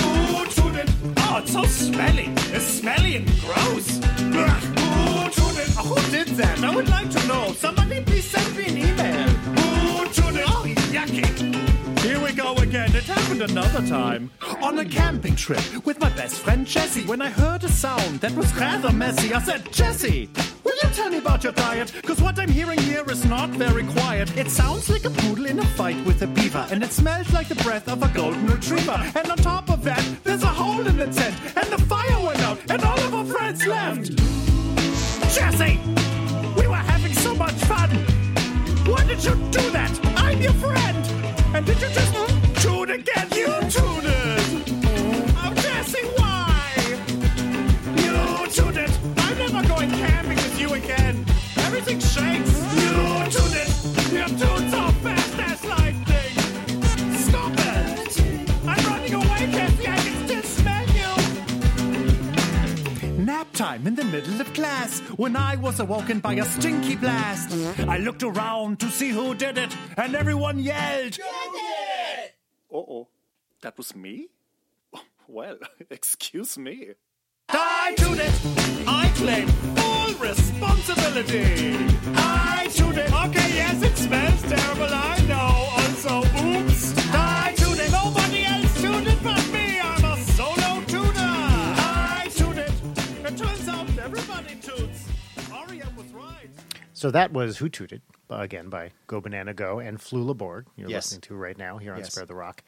Who 0.00 0.44
tooted? 0.46 0.90
Oh, 1.18 1.38
it's 1.38 1.52
so 1.52 1.62
smelly. 1.64 2.32
It's 2.52 2.64
smelly 2.64 3.16
and 3.16 3.26
gross. 3.40 3.98
Who 3.98 5.30
tooted? 5.30 5.68
Oh, 5.78 5.94
who 5.94 6.10
did 6.10 6.28
that? 6.36 6.64
I 6.64 6.74
would 6.74 6.88
like 6.88 7.10
to 7.10 7.26
know. 7.28 7.52
Somebody 7.52 8.02
please 8.02 8.28
send 8.28 8.56
me 8.56 8.64
an 8.66 8.78
email. 8.78 9.28
Who 9.28 10.04
tooted? 10.06 10.44
Oh, 10.48 10.64
yucky. 10.90 12.00
Here 12.00 12.20
we 12.20 12.32
go 12.32 12.54
again. 12.56 12.94
It 12.96 13.04
happened 13.04 13.42
another 13.42 13.86
time. 13.86 14.30
On 14.60 14.78
a 14.78 14.84
camping 14.84 15.36
trip 15.36 15.62
with 15.86 16.00
my 16.00 16.08
best 16.10 16.36
friend 16.40 16.66
Jesse. 16.66 17.04
When 17.04 17.22
I 17.22 17.30
heard 17.30 17.62
a 17.62 17.68
sound 17.68 18.20
that 18.20 18.32
was 18.32 18.52
rather 18.56 18.90
messy, 18.92 19.32
I 19.32 19.40
said, 19.42 19.70
Jesse, 19.72 20.28
you 20.82 20.90
tell 20.90 21.10
me 21.10 21.18
about 21.18 21.44
your 21.44 21.52
diet? 21.52 21.92
Cause 22.04 22.20
what 22.20 22.38
I'm 22.38 22.48
hearing 22.48 22.78
here 22.80 23.04
is 23.10 23.24
not 23.24 23.50
very 23.50 23.84
quiet. 23.84 24.36
It 24.36 24.50
sounds 24.50 24.88
like 24.90 25.04
a 25.04 25.10
poodle 25.10 25.46
in 25.46 25.58
a 25.58 25.64
fight 25.64 26.04
with 26.04 26.22
a 26.22 26.26
beaver. 26.26 26.66
And 26.70 26.82
it 26.82 26.92
smells 26.92 27.32
like 27.32 27.48
the 27.48 27.54
breath 27.56 27.88
of 27.88 28.02
a 28.02 28.08
golden 28.08 28.46
retriever. 28.46 28.98
And 29.14 29.30
on 29.30 29.36
top 29.38 29.70
of 29.70 29.84
that, 29.84 30.04
there's 30.24 30.42
a 30.42 30.46
hole 30.60 30.86
in 30.86 30.96
the 30.96 31.06
tent. 31.06 31.34
And 31.56 31.66
the 31.70 31.78
fire 31.86 32.26
went 32.26 32.40
out. 32.40 32.58
And 32.70 32.82
all 32.82 33.00
of 33.00 33.14
our 33.14 33.24
friends 33.24 33.66
left. 33.66 34.16
Jesse! 35.34 35.78
We 36.56 36.66
were 36.66 36.84
having 36.92 37.14
so 37.14 37.34
much 37.34 37.54
fun! 37.70 37.90
Why 38.86 39.04
did 39.04 39.24
you 39.24 39.34
do 39.50 39.70
that? 39.70 39.92
I'm 40.16 40.40
your 40.40 40.52
friend! 40.54 40.98
And 41.54 41.64
did 41.66 41.80
you 41.80 41.88
just 41.88 42.12
toot 42.62 42.90
again? 42.90 43.28
You 43.32 43.70
tooted! 43.70 44.11
Shakes! 52.00 52.54
You 52.74 52.92
tooted! 53.34 53.68
Your 54.12 54.28
toots 54.28 54.74
are 54.74 54.92
fast 55.04 55.38
as 55.38 55.64
lightning! 55.64 56.32
I'm 58.66 58.80
running! 58.86 59.14
I 59.14 59.96
can 60.26 60.42
smell 60.42 60.88
you! 63.16 63.24
Nap 63.24 63.48
time 63.52 63.86
in 63.86 63.94
the 63.94 64.04
middle 64.04 64.40
of 64.40 64.52
class 64.54 65.00
when 65.16 65.36
I 65.36 65.56
was 65.56 65.80
awoken 65.80 66.20
by 66.20 66.34
a 66.34 66.44
stinky 66.44 66.96
blast. 66.96 67.52
I 67.86 67.98
looked 67.98 68.22
around 68.22 68.80
to 68.80 68.88
see 68.88 69.10
who 69.10 69.34
did 69.34 69.58
it, 69.58 69.76
and 69.96 70.14
everyone 70.14 70.58
yelled, 70.60 71.18
Uh 71.20 72.76
oh. 72.76 73.08
That 73.60 73.76
was 73.76 73.94
me? 73.94 74.28
Well, 75.28 75.58
excuse 75.90 76.56
me. 76.58 76.94
I 77.48 77.94
toot 77.96 78.18
it! 78.18 78.32
I 78.86 79.08
claim 79.16 79.48
full 79.48 80.14
responsibility! 80.14 81.76
I 82.14 82.68
toot 82.72 82.96
it! 82.96 83.12
Okay, 83.12 83.54
yes, 83.54 83.82
it 83.82 83.96
smells 83.96 84.42
terrible, 84.42 84.88
I 84.92 85.18
know. 85.28 85.68
Also, 85.76 86.18
oops! 86.44 86.94
I 87.12 87.54
toot 87.56 87.78
it! 87.78 87.90
Nobody 87.90 88.44
else 88.44 88.80
tooted 88.80 89.22
but 89.22 89.46
me! 89.52 89.80
I'm 89.80 90.04
a 90.04 90.16
solo 90.18 90.82
tuner! 90.86 91.12
I 91.14 92.30
toot 92.34 92.58
it! 92.58 92.72
It 93.24 93.36
turns 93.36 93.68
out 93.68 93.86
everybody 93.98 94.54
toots! 94.56 95.08
Ariel 95.52 95.88
was 95.96 96.06
right. 96.12 96.48
So 96.94 97.10
that 97.10 97.32
was 97.32 97.58
Who 97.58 97.68
Tooted, 97.68 98.02
again 98.30 98.68
by 98.68 98.92
Go 99.08 99.20
Banana 99.20 99.52
Go 99.54 99.80
and 99.80 99.98
Flula 99.98 100.36
Borg, 100.36 100.66
you're 100.76 100.88
Yes. 100.88 101.06
listening 101.06 101.20
to 101.22 101.34
right 101.34 101.58
now 101.58 101.78
here 101.78 101.92
on 101.92 101.98
Yes. 101.98 102.12
Spare 102.12 102.26
the 102.26 102.34
Rock. 102.34 102.62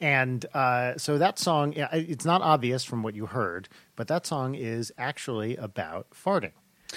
And 0.00 0.44
uh, 0.54 0.98
so 0.98 1.18
that 1.18 1.38
song, 1.38 1.72
it's 1.76 2.24
not 2.24 2.42
obvious 2.42 2.84
from 2.84 3.02
what 3.02 3.14
you 3.14 3.26
heard, 3.26 3.68
but 3.96 4.08
that 4.08 4.26
song 4.26 4.54
is 4.54 4.92
actually 4.98 5.56
about 5.56 6.08
farting. 6.10 6.52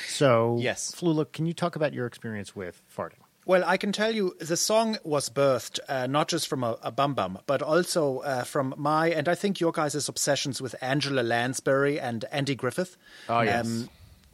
So, 0.08 0.58
Yes. 0.60 0.93
Flula, 0.95 1.32
can 1.32 1.45
you 1.45 1.54
talk 1.54 1.76
about 1.76 1.93
your 1.93 2.06
experience 2.06 2.56
with 2.56 2.82
farting? 2.95 3.20
Well, 3.45 3.64
I 3.66 3.78
can 3.78 3.93
tell 3.93 4.14
you 4.14 4.36
the 4.41 4.58
song 4.58 4.98
was 5.06 5.30
birthed 5.30 5.80
uh, 5.88 6.06
not 6.08 6.28
just 6.28 6.50
from 6.50 6.66
a, 6.66 6.78
a 6.84 6.91
bum 6.91 7.14
bum, 7.14 7.39
but 7.45 7.62
also 7.62 8.20
uh, 8.20 8.43
from 8.43 8.74
my 8.78 9.10
and 9.10 9.30
I 9.30 9.36
think 9.36 9.62
your 9.62 9.72
guys' 9.72 10.10
obsessions 10.10 10.62
with 10.62 10.76
Angela 10.82 11.22
Lansbury 11.22 11.98
and 11.98 12.26
Andy 12.30 12.56
Griffith. 12.56 12.98
Oh, 13.30 13.39
yes. 13.41 13.88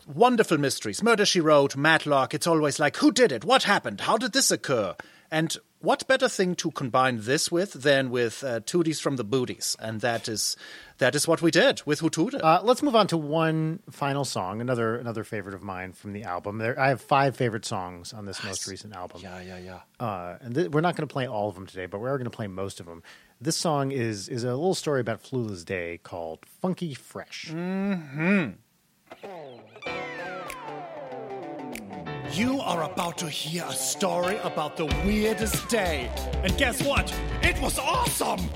wonderful 0.07 0.57
mysteries. 0.57 1.03
Murder 1.03 1.25
She 1.27 1.39
Wrote, 1.41 1.75
Matlock. 1.75 2.33
It's 2.33 2.47
always 2.47 2.79
like, 2.79 2.97
who 2.97 3.11
did 3.11 3.31
it? 3.31 3.45
What 3.45 3.63
happened? 3.63 4.01
How 4.01 4.17
did 4.17 4.33
this 4.33 4.49
occur? 4.49 4.95
And 5.29 5.55
what 5.83 6.07
better 6.07 6.29
thing 6.29 6.55
to 6.55 6.71
combine 6.71 7.19
this 7.21 7.51
with 7.51 7.73
than 7.73 8.09
with 8.09 8.41
uh, 8.41 8.61
Tooties 8.61 9.01
from 9.01 9.17
the 9.17 9.23
Booties? 9.25 9.75
And 9.79 9.99
that 9.99 10.29
is 10.29 10.55
that 10.99 11.13
is 11.13 11.27
what 11.27 11.41
we 11.41 11.51
did 11.51 11.81
with 11.85 11.99
Who 11.99 12.09
Uh, 12.09 12.61
let's 12.63 12.81
move 12.81 12.95
on 12.95 13.07
to 13.07 13.17
one 13.17 13.79
final 13.89 14.23
song, 14.23 14.61
another 14.61 14.95
another 14.95 15.25
favorite 15.25 15.53
of 15.53 15.61
mine 15.61 15.91
from 15.91 16.13
the 16.13 16.23
album. 16.23 16.57
There, 16.57 16.79
I 16.79 16.87
have 16.87 17.01
five 17.01 17.35
favorite 17.35 17.65
songs 17.65 18.13
on 18.13 18.25
this 18.25 18.41
most 18.45 18.65
recent 18.67 18.95
album. 18.95 19.21
Yeah, 19.21 19.41
yeah, 19.41 19.57
yeah. 19.57 19.79
Uh, 19.99 20.37
and 20.39 20.55
th- 20.55 20.69
we're 20.69 20.79
not 20.81 20.95
going 20.95 21.05
to 21.07 21.11
play 21.11 21.27
all 21.27 21.49
of 21.49 21.55
them 21.55 21.67
today, 21.67 21.85
but 21.85 21.99
we 21.99 22.07
are 22.07 22.17
going 22.17 22.31
to 22.31 22.35
play 22.35 22.47
most 22.47 22.79
of 22.79 22.85
them. 22.85 23.03
This 23.41 23.57
song 23.57 23.91
is 23.91 24.29
is 24.29 24.45
a 24.45 24.51
little 24.51 24.75
story 24.75 25.01
about 25.01 25.21
Flula's 25.21 25.65
day 25.65 25.99
called 26.01 26.45
"Funky 26.61 26.93
Fresh." 26.93 27.51
Mm-hmm. 27.51 28.51
You 32.33 32.61
are 32.61 32.81
about 32.81 33.19
to 33.19 33.29
hear 33.29 33.63
a 33.69 33.73
story 33.73 34.37
about 34.37 34.75
the 34.75 34.85
weirdest 35.05 35.69
day. 35.69 36.09
And 36.41 36.57
guess 36.57 36.81
what? 36.81 37.13
It 37.43 37.61
was 37.61 37.77
awesome! 37.77 38.49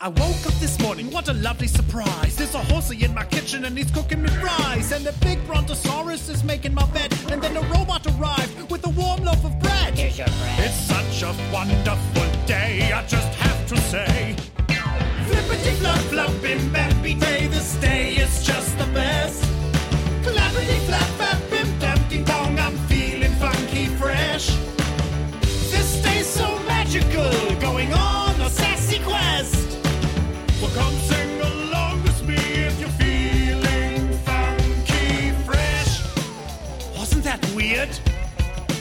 I 0.00 0.08
woke 0.08 0.46
up 0.46 0.54
this 0.60 0.78
morning, 0.78 1.10
what 1.10 1.28
a 1.28 1.32
lovely 1.32 1.66
surprise. 1.66 2.36
There's 2.36 2.54
a 2.54 2.62
horsey 2.62 3.04
in 3.04 3.12
my 3.12 3.24
kitchen 3.24 3.64
and 3.64 3.76
he's 3.76 3.90
cooking 3.90 4.22
me 4.22 4.28
fries. 4.28 4.92
And 4.92 5.04
a 5.04 5.12
big 5.14 5.44
brontosaurus 5.48 6.28
is 6.28 6.44
making 6.44 6.74
my 6.74 6.86
bed. 6.92 7.12
And 7.32 7.42
then 7.42 7.56
a 7.56 7.62
robot 7.62 8.06
arrived 8.06 8.70
with 8.70 8.86
a 8.86 8.90
warm 8.90 9.24
loaf 9.24 9.44
of 9.44 9.58
bread. 9.58 9.98
Here's 9.98 10.16
your 10.16 10.28
bread. 10.28 10.60
It's 10.60 10.76
such 10.76 11.22
a 11.22 11.34
wonderful 11.52 12.46
day, 12.46 12.92
I 12.92 13.04
just 13.08 13.34
have 13.34 13.66
to 13.66 13.76
say. 13.78 14.36
Flippity 15.26 15.70
flop 15.80 15.98
flop 15.98 16.30
bim 16.40 16.60
bappy 16.72 17.18
day, 17.18 17.48
this 17.48 17.74
day 17.76 18.14
is 18.14 18.46
just 18.46 18.78
the 18.78 18.86
best. 18.92 19.53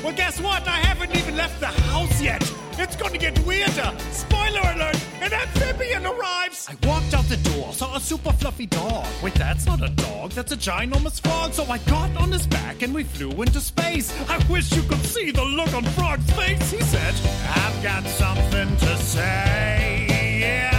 Well, 0.04 0.14
guess 0.14 0.41
what? 0.41 0.68
I 0.68 0.80
haven't 0.80 1.16
even 1.16 1.38
left 1.38 1.62
the 1.62 1.68
house 1.68 2.22
yet. 2.22 2.43
It's 2.78 2.95
gonna 2.97 3.18
get 3.18 3.39
weirder. 3.45 3.91
Spoiler 4.12 4.60
alert, 4.60 4.99
an 5.22 5.32
amphibian 5.32 6.06
arrives. 6.06 6.70
I 6.70 6.76
walked 6.86 7.14
out 7.14 7.24
the 7.30 7.38
door, 7.38 7.72
saw 7.72 7.95
a 7.95 7.99
super 7.99 8.34
fluffy 8.34 8.66
dog. 8.66 9.08
Wait, 9.24 9.34
that's 9.36 9.66
not 9.66 9.82
a 9.82 9.89
dog, 9.89 10.32
that's 10.32 10.51
a 10.51 10.58
ginormous 10.58 11.22
frog. 11.22 11.54
So 11.54 11.64
I 11.66 11.78
got 11.78 12.16
on 12.18 12.32
his 12.32 12.45
back 12.47 12.82
and 12.82 12.93
we 12.93 13.06
flew 13.06 13.32
into 13.41 13.62
space. 13.62 14.14
I 14.30 14.38
wish 14.49 14.72
you 14.76 14.82
could 14.84 15.06
see 15.06 15.32
the 15.32 15.45
look 15.45 15.74
on 15.74 15.86
Frog's 15.95 16.30
face. 16.34 16.70
He 16.70 16.82
said, 16.82 17.16
I've 17.56 17.82
got 17.82 18.04
something 18.06 18.76
to 18.76 18.97
say. 18.97 20.38
Yeah, 20.41 20.72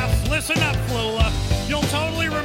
listen 0.47 0.62
up, 0.62 0.76
Flula. 0.88 1.32
You'll 1.68 1.80
totally 1.84 2.26
remember 2.26 2.43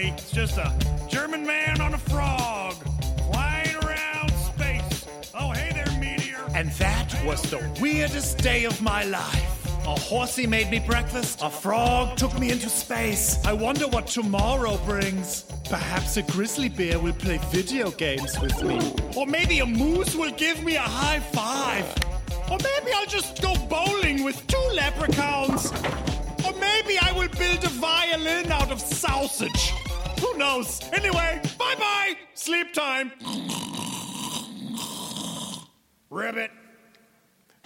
It's 0.00 0.30
just 0.30 0.58
a 0.58 0.72
German 1.08 1.44
man 1.44 1.80
on 1.80 1.94
a 1.94 1.98
frog. 1.98 2.74
Flying 3.32 3.74
around 3.82 4.30
space. 4.30 5.06
Oh, 5.34 5.50
hey 5.50 5.72
there, 5.72 5.98
meteor. 5.98 6.38
And 6.54 6.70
that 6.72 7.20
was 7.24 7.42
the 7.42 7.58
weirdest 7.80 8.38
day 8.38 8.64
of 8.64 8.80
my 8.80 9.02
life. 9.02 9.66
A 9.86 9.98
horsey 9.98 10.46
made 10.46 10.70
me 10.70 10.78
breakfast. 10.78 11.40
A 11.42 11.50
frog 11.50 12.16
took 12.16 12.38
me 12.38 12.52
into 12.52 12.68
space. 12.68 13.44
I 13.44 13.52
wonder 13.52 13.88
what 13.88 14.06
tomorrow 14.06 14.76
brings. 14.86 15.42
Perhaps 15.68 16.16
a 16.16 16.22
grizzly 16.22 16.68
bear 16.68 17.00
will 17.00 17.14
play 17.14 17.40
video 17.50 17.90
games 17.90 18.38
with 18.38 18.62
me. 18.62 18.78
Or 19.16 19.26
maybe 19.26 19.58
a 19.58 19.66
moose 19.66 20.14
will 20.14 20.32
give 20.32 20.62
me 20.62 20.76
a 20.76 20.80
high 20.80 21.18
five. 21.18 21.84
Or 22.48 22.58
maybe 22.58 22.92
I'll 22.94 23.06
just 23.06 23.42
go 23.42 23.56
bowling 23.68 24.22
with 24.22 24.46
two 24.46 24.70
leprechauns. 24.74 25.72
Or 26.46 26.52
maybe 26.52 26.96
I 27.02 27.12
will 27.16 27.28
build 27.28 27.64
a 27.64 27.68
violin 27.68 28.52
out 28.52 28.70
of 28.70 28.80
sausage. 28.80 29.74
Who 30.20 30.36
knows? 30.38 30.80
Anyway, 30.92 31.40
bye 31.58 31.74
bye. 31.78 32.14
Sleep 32.34 32.72
time. 32.72 33.12
Ribbit. 36.10 36.50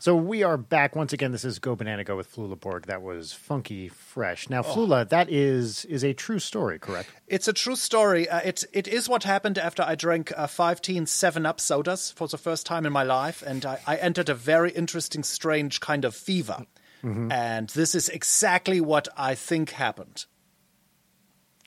So 0.00 0.16
we 0.16 0.42
are 0.42 0.57
back 0.57 0.96
once 0.96 1.12
again. 1.12 1.30
This 1.30 1.44
is 1.44 1.61
Go 1.61 1.76
Banana 1.76 2.03
Go 2.03 2.16
with 2.16 2.34
Flula 2.34 2.59
Borg. 2.59 2.86
That 2.86 3.03
was 3.03 3.32
Funky 3.32 3.88
Fresh. 3.88 4.50
Now, 4.50 4.62
Flula, 4.62 5.09
that 5.11 5.30
is 5.30 5.84
is 5.84 6.03
a 6.03 6.12
true 6.12 6.40
story, 6.40 6.80
correct? 6.80 7.09
It's 7.28 7.46
a 7.46 7.53
true 7.53 7.76
story. 7.76 8.28
Uh, 8.28 8.40
it 8.40 8.64
it 8.72 8.88
is 8.88 9.09
what 9.09 9.22
happened 9.22 9.59
after 9.59 9.84
I 9.84 9.94
drank 9.94 10.32
uh, 10.36 10.48
15 10.48 11.07
Seven 11.07 11.46
Up 11.46 11.61
sodas 11.61 12.11
for 12.11 12.26
the 12.26 12.36
first 12.36 12.66
time 12.66 12.84
in 12.84 12.92
my 12.92 13.05
life, 13.05 13.42
and 13.46 13.64
I, 13.64 13.78
I 13.86 13.94
entered 13.96 14.28
a 14.28 14.34
very 14.34 14.72
interesting, 14.72 15.22
strange 15.22 15.78
kind 15.80 16.05
of 16.05 16.14
fever. 16.16 16.66
And 17.05 17.68
this 17.70 17.96
is 17.96 18.09
exactly 18.09 18.80
what 18.80 19.09
I 19.16 19.34
think 19.34 19.70
happened. 19.70 20.24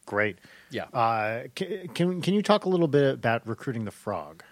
Great. 0.06 0.38
Yeah. 0.72 0.86
Uh, 0.94 1.44
can, 1.56 1.88
can 1.90 2.22
can 2.22 2.34
you 2.34 2.42
talk 2.42 2.66
a 2.66 2.70
little 2.70 2.88
bit 2.88 3.14
about 3.14 3.48
recruiting 3.48 3.86
the 3.86 3.92
frog? 3.92 4.44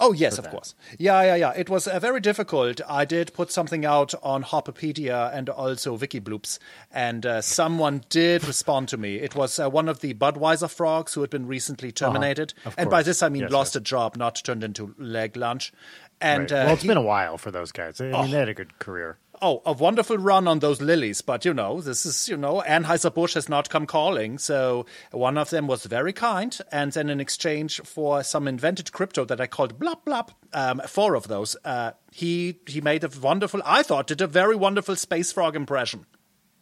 Oh 0.00 0.14
yes, 0.14 0.38
of 0.38 0.44
that? 0.44 0.50
course. 0.52 0.74
Yeah, 0.98 1.20
yeah, 1.22 1.34
yeah. 1.34 1.52
It 1.54 1.68
was 1.68 1.86
uh, 1.86 1.98
very 2.00 2.18
difficult. 2.20 2.80
I 2.88 3.04
did 3.04 3.34
put 3.34 3.52
something 3.52 3.84
out 3.84 4.14
on 4.22 4.42
Hopopedia 4.42 5.30
and 5.34 5.50
also 5.50 5.98
Wikibloops, 5.98 6.58
and 6.90 7.26
uh, 7.26 7.42
someone 7.42 8.02
did 8.08 8.42
respond 8.46 8.88
to 8.88 8.96
me. 8.96 9.16
It 9.16 9.34
was 9.36 9.58
uh, 9.58 9.68
one 9.68 9.90
of 9.90 10.00
the 10.00 10.14
Budweiser 10.14 10.70
frogs 10.70 11.12
who 11.12 11.20
had 11.20 11.28
been 11.28 11.46
recently 11.46 11.92
terminated, 11.92 12.54
Uh-huh. 12.64 12.74
And 12.78 12.88
by 12.88 13.02
this 13.02 13.22
I 13.22 13.28
mean 13.28 13.42
Yes, 13.42 13.52
lost 13.52 13.76
a 13.76 13.80
job, 13.80 14.16
not 14.16 14.36
turned 14.42 14.64
into 14.64 14.94
leg 14.98 15.36
lunch. 15.36 15.74
And 16.22 16.50
Right. 16.50 16.52
uh, 16.52 16.64
well, 16.64 16.72
it's 16.72 16.82
he- 16.82 16.88
been 16.88 16.96
a 16.96 17.02
while 17.02 17.36
for 17.36 17.50
those 17.50 17.70
guys. 17.70 18.00
I 18.00 18.04
mean, 18.04 18.14
Oh. 18.14 18.26
they 18.26 18.38
had 18.38 18.48
a 18.48 18.54
good 18.54 18.78
career. 18.78 19.18
Oh, 19.42 19.62
a 19.66 19.72
wonderful 19.72 20.16
run 20.16 20.48
on 20.48 20.60
those 20.60 20.80
lilies, 20.80 21.20
but 21.20 21.44
you 21.44 21.52
know, 21.52 21.80
this 21.80 22.06
is, 22.06 22.28
you 22.28 22.36
know, 22.36 22.62
Anheuser-Busch 22.66 23.34
has 23.34 23.48
not 23.48 23.68
come 23.68 23.86
calling. 23.86 24.38
So 24.38 24.86
one 25.10 25.36
of 25.38 25.50
them 25.50 25.66
was 25.66 25.84
very 25.84 26.12
kind. 26.12 26.56
And 26.72 26.92
then 26.92 27.10
in 27.10 27.20
exchange 27.20 27.80
for 27.84 28.22
some 28.22 28.48
invented 28.48 28.92
crypto 28.92 29.24
that 29.26 29.40
I 29.40 29.46
called 29.46 29.78
blop 29.78 30.04
blop, 30.06 30.30
um, 30.52 30.80
four 30.86 31.14
of 31.14 31.28
those, 31.28 31.56
uh, 31.64 31.92
he, 32.12 32.60
he 32.66 32.80
made 32.80 33.04
a 33.04 33.10
wonderful, 33.20 33.60
I 33.64 33.82
thought, 33.82 34.06
did 34.06 34.20
a 34.20 34.26
very 34.26 34.56
wonderful 34.56 34.96
space 34.96 35.32
frog 35.32 35.56
impression. 35.56 36.06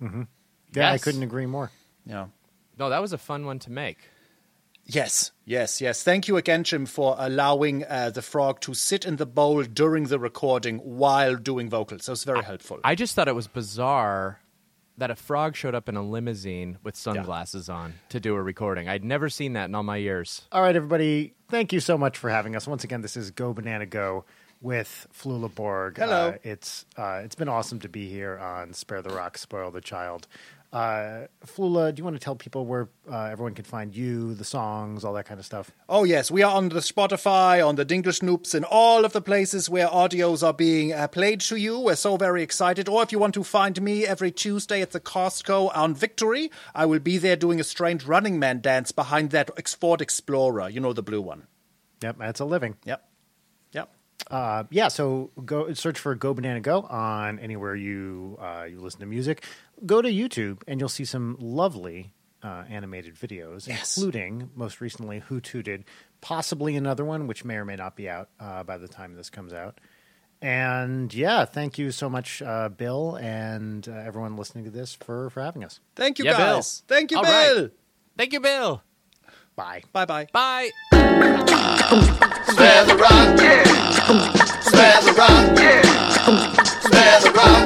Mm-hmm. 0.03 0.22
Yeah, 0.75 0.93
I 0.93 0.99
couldn't 0.99 1.22
agree 1.22 1.47
more. 1.47 1.70
Yeah. 2.05 2.27
No, 2.79 2.91
that 2.91 3.01
was 3.01 3.12
a 3.12 3.18
fun 3.18 3.47
one 3.47 3.61
to 3.61 3.70
make. 3.70 3.99
Yes, 4.87 5.32
yes, 5.45 5.80
yes. 5.80 6.03
Thank 6.03 6.28
you 6.28 6.37
again, 6.37 6.62
Jim, 6.64 6.85
for 6.87 7.16
allowing 7.18 7.85
uh, 7.85 8.11
the 8.11 8.22
frog 8.22 8.61
to 8.61 8.74
sit 8.74 9.05
in 9.07 9.16
the 9.16 9.26
bowl 9.26 9.62
during 9.62 10.05
the 10.05 10.18
recording 10.18 10.78
while 10.78 11.37
doing 11.37 11.70
vocals. 11.70 12.07
That 12.07 12.12
was 12.12 12.24
very 12.24 12.43
helpful. 12.43 12.80
I 12.85 12.95
just 12.95 13.14
thought 13.14 13.28
it 13.28 13.35
was 13.35 13.47
bizarre 13.49 14.41
that 14.99 15.11
a 15.11 15.16
frog 15.16 15.57
showed 15.57 15.74
up 15.74 15.89
in 15.89 15.97
a 15.97 16.03
limousine 16.03 16.78
with 16.82 16.97
sunglasses 16.97 17.68
on 17.68 17.95
to 18.11 18.20
do 18.20 18.35
a 18.35 18.43
recording. 18.43 18.89
I'd 18.89 19.05
never 19.05 19.28
seen 19.28 19.55
that 19.55 19.66
in 19.66 19.74
all 19.74 19.82
my 19.82 19.97
years. 19.97 20.43
All 20.53 20.62
right, 20.62 20.76
everybody. 20.76 21.35
Thank 21.49 21.72
you 21.72 21.80
so 21.80 21.99
much 21.99 22.18
for 22.18 22.30
having 22.30 22.55
us. 22.55 22.66
Once 22.66 22.85
again, 22.85 23.01
this 23.01 23.16
is 23.16 23.30
Go 23.30 23.53
Banana 23.53 23.87
Go 23.87 24.24
with 24.61 25.07
Flula 25.12 25.53
Borg. 25.53 25.99
Hello. 25.99 26.28
Uh, 26.28 26.39
it's 26.43 26.87
uh, 26.97 27.20
it's 27.24 27.35
been 27.35 27.49
awesome 27.49 27.80
to 27.80 27.89
be 27.89 28.09
here 28.09 28.39
on 28.39 28.72
Spare 28.72 29.03
the 29.03 29.11
Rock, 29.11 29.37
Spoil 29.39 29.70
the 29.70 29.80
Child. 29.80 30.26
Uh, 30.75 31.29
Flula, 31.47 31.95
do 31.95 32.01
you 32.01 32.05
want 32.05 32.16
to 32.16 32.20
tell 32.20 32.35
people 32.35 32.66
where 32.66 32.89
uh, 33.09 33.27
everyone 33.27 33.55
can 33.55 33.64
find 33.64 33.95
you, 33.95 34.35
the 34.35 34.45
songs, 34.45 35.05
all 35.05 35.12
that 35.12 35.25
kind 35.25 35.39
of 35.39 35.47
stuff? 35.47 35.70
Oh 35.89 36.03
yes, 36.03 36.33
we 36.33 36.43
are 36.43 36.53
on 36.53 36.70
the 36.70 36.81
Spotify, 36.81 37.64
on 37.64 37.77
the 37.77 37.85
Dingle 37.85 38.11
Snoops, 38.11 38.55
and 38.55 38.64
all 38.64 39.05
of 39.05 39.12
the 39.12 39.20
places 39.20 39.70
where 39.70 39.87
audios 39.87 40.45
are 40.45 40.53
being 40.53 40.93
uh, 40.93 41.07
played 41.07 41.41
to 41.43 41.55
you. 41.55 41.79
We're 41.79 41.95
so 41.95 42.16
very 42.16 42.43
excited. 42.43 42.89
Or 42.89 43.05
if 43.05 43.12
you 43.12 43.20
want 43.20 43.35
to 43.35 43.45
find 43.45 43.81
me 43.81 44.05
every 44.05 44.33
Tuesday 44.33 44.83
at 44.83 44.91
the 44.91 44.99
Costco 44.99 45.70
on 45.77 45.95
Victory, 45.95 46.51
I 46.75 46.87
will 46.87 46.99
be 46.99 47.18
there 47.18 47.37
doing 47.37 47.61
a 47.61 47.64
strange 47.64 48.05
Running 48.05 48.41
Man 48.41 48.61
dance 48.61 48.91
behind 48.91 49.31
that 49.31 49.51
Ford 49.85 50.01
Explorer. 50.01 50.70
You 50.70 50.81
know 50.81 50.93
the 50.93 51.05
blue 51.05 51.22
one. 51.22 51.47
Yep, 52.03 52.18
that's 52.18 52.41
a 52.41 52.45
living. 52.45 52.77
Yep. 52.85 53.09
Yep. 53.75 53.95
Uh, 54.29 54.64
yeah, 54.70 54.89
so 54.89 55.31
go 55.45 55.72
search 55.75 56.01
for 56.01 56.14
Go 56.16 56.35
Banana 56.35 56.61
Go 56.61 56.83
on 56.83 57.39
anywhere 57.39 57.77
you 57.77 58.39
uh, 58.41 58.64
you 58.64 58.81
listen 58.81 59.01
to 59.01 59.07
music. 59.07 59.45
Go 59.87 60.01
to 60.03 60.09
YouTube 60.09 60.62
and 60.66 60.81
you'll 60.81 60.89
see 60.89 61.05
some 61.05 61.37
lovely 61.41 62.12
uh, 62.43 62.64
animated 62.68 63.14
videos, 63.16 63.66
Yes. 63.66 63.97
including 63.97 64.51
most 64.55 64.81
recently 64.81 65.20
Who 65.20 65.41
Tooted, 65.41 65.85
possibly 66.20 66.77
another 66.77 67.05
one 67.05 67.27
which 67.27 67.45
may 67.45 67.57
or 67.57 67.64
may 67.64 67.77
not 67.77 67.97
be 67.97 68.09
out 68.09 68.29
uh, 68.41 68.62
by 68.64 68.77
the 68.79 68.89
time 68.89 69.14
this 69.14 69.31
comes 69.31 69.53
out. 69.53 69.81
And 70.43 71.12
yeah, 71.14 71.45
thank 71.47 71.79
you 71.79 71.91
so 71.91 72.11
much, 72.11 72.43
uh, 72.43 72.68
Bill, 72.68 73.16
and 73.16 73.89
uh, 73.89 73.93
everyone 73.93 74.37
listening 74.37 74.64
to 74.64 74.70
this 74.70 74.95
for 74.95 75.31
for 75.31 75.41
having 75.43 75.64
us. 75.64 75.81
Thank 75.97 76.18
you, 76.18 76.27
Yeah, 76.27 76.37
Bill. 76.37 76.57
guys. 76.57 76.83
Thank 76.87 77.11
you, 77.12 77.16
All 77.18 77.22
Bill. 77.25 77.62
right. 77.62 77.70
Thank 78.18 78.33
you, 78.35 78.41
Bill. 78.41 78.83
Bye. 79.57 79.83
Bye 79.93 80.05
bye. 80.05 80.27
Bye. 80.33 80.70
Spare 80.93 82.85
the 82.85 82.97
rock, 82.97 83.41
yeah. 83.41 83.64
Spare 84.61 85.01
the 85.03 85.12
rock, 85.16 85.59
yeah. 85.59 85.83
Spare 86.81 87.20
the 87.20 87.31
rock, 87.31 87.64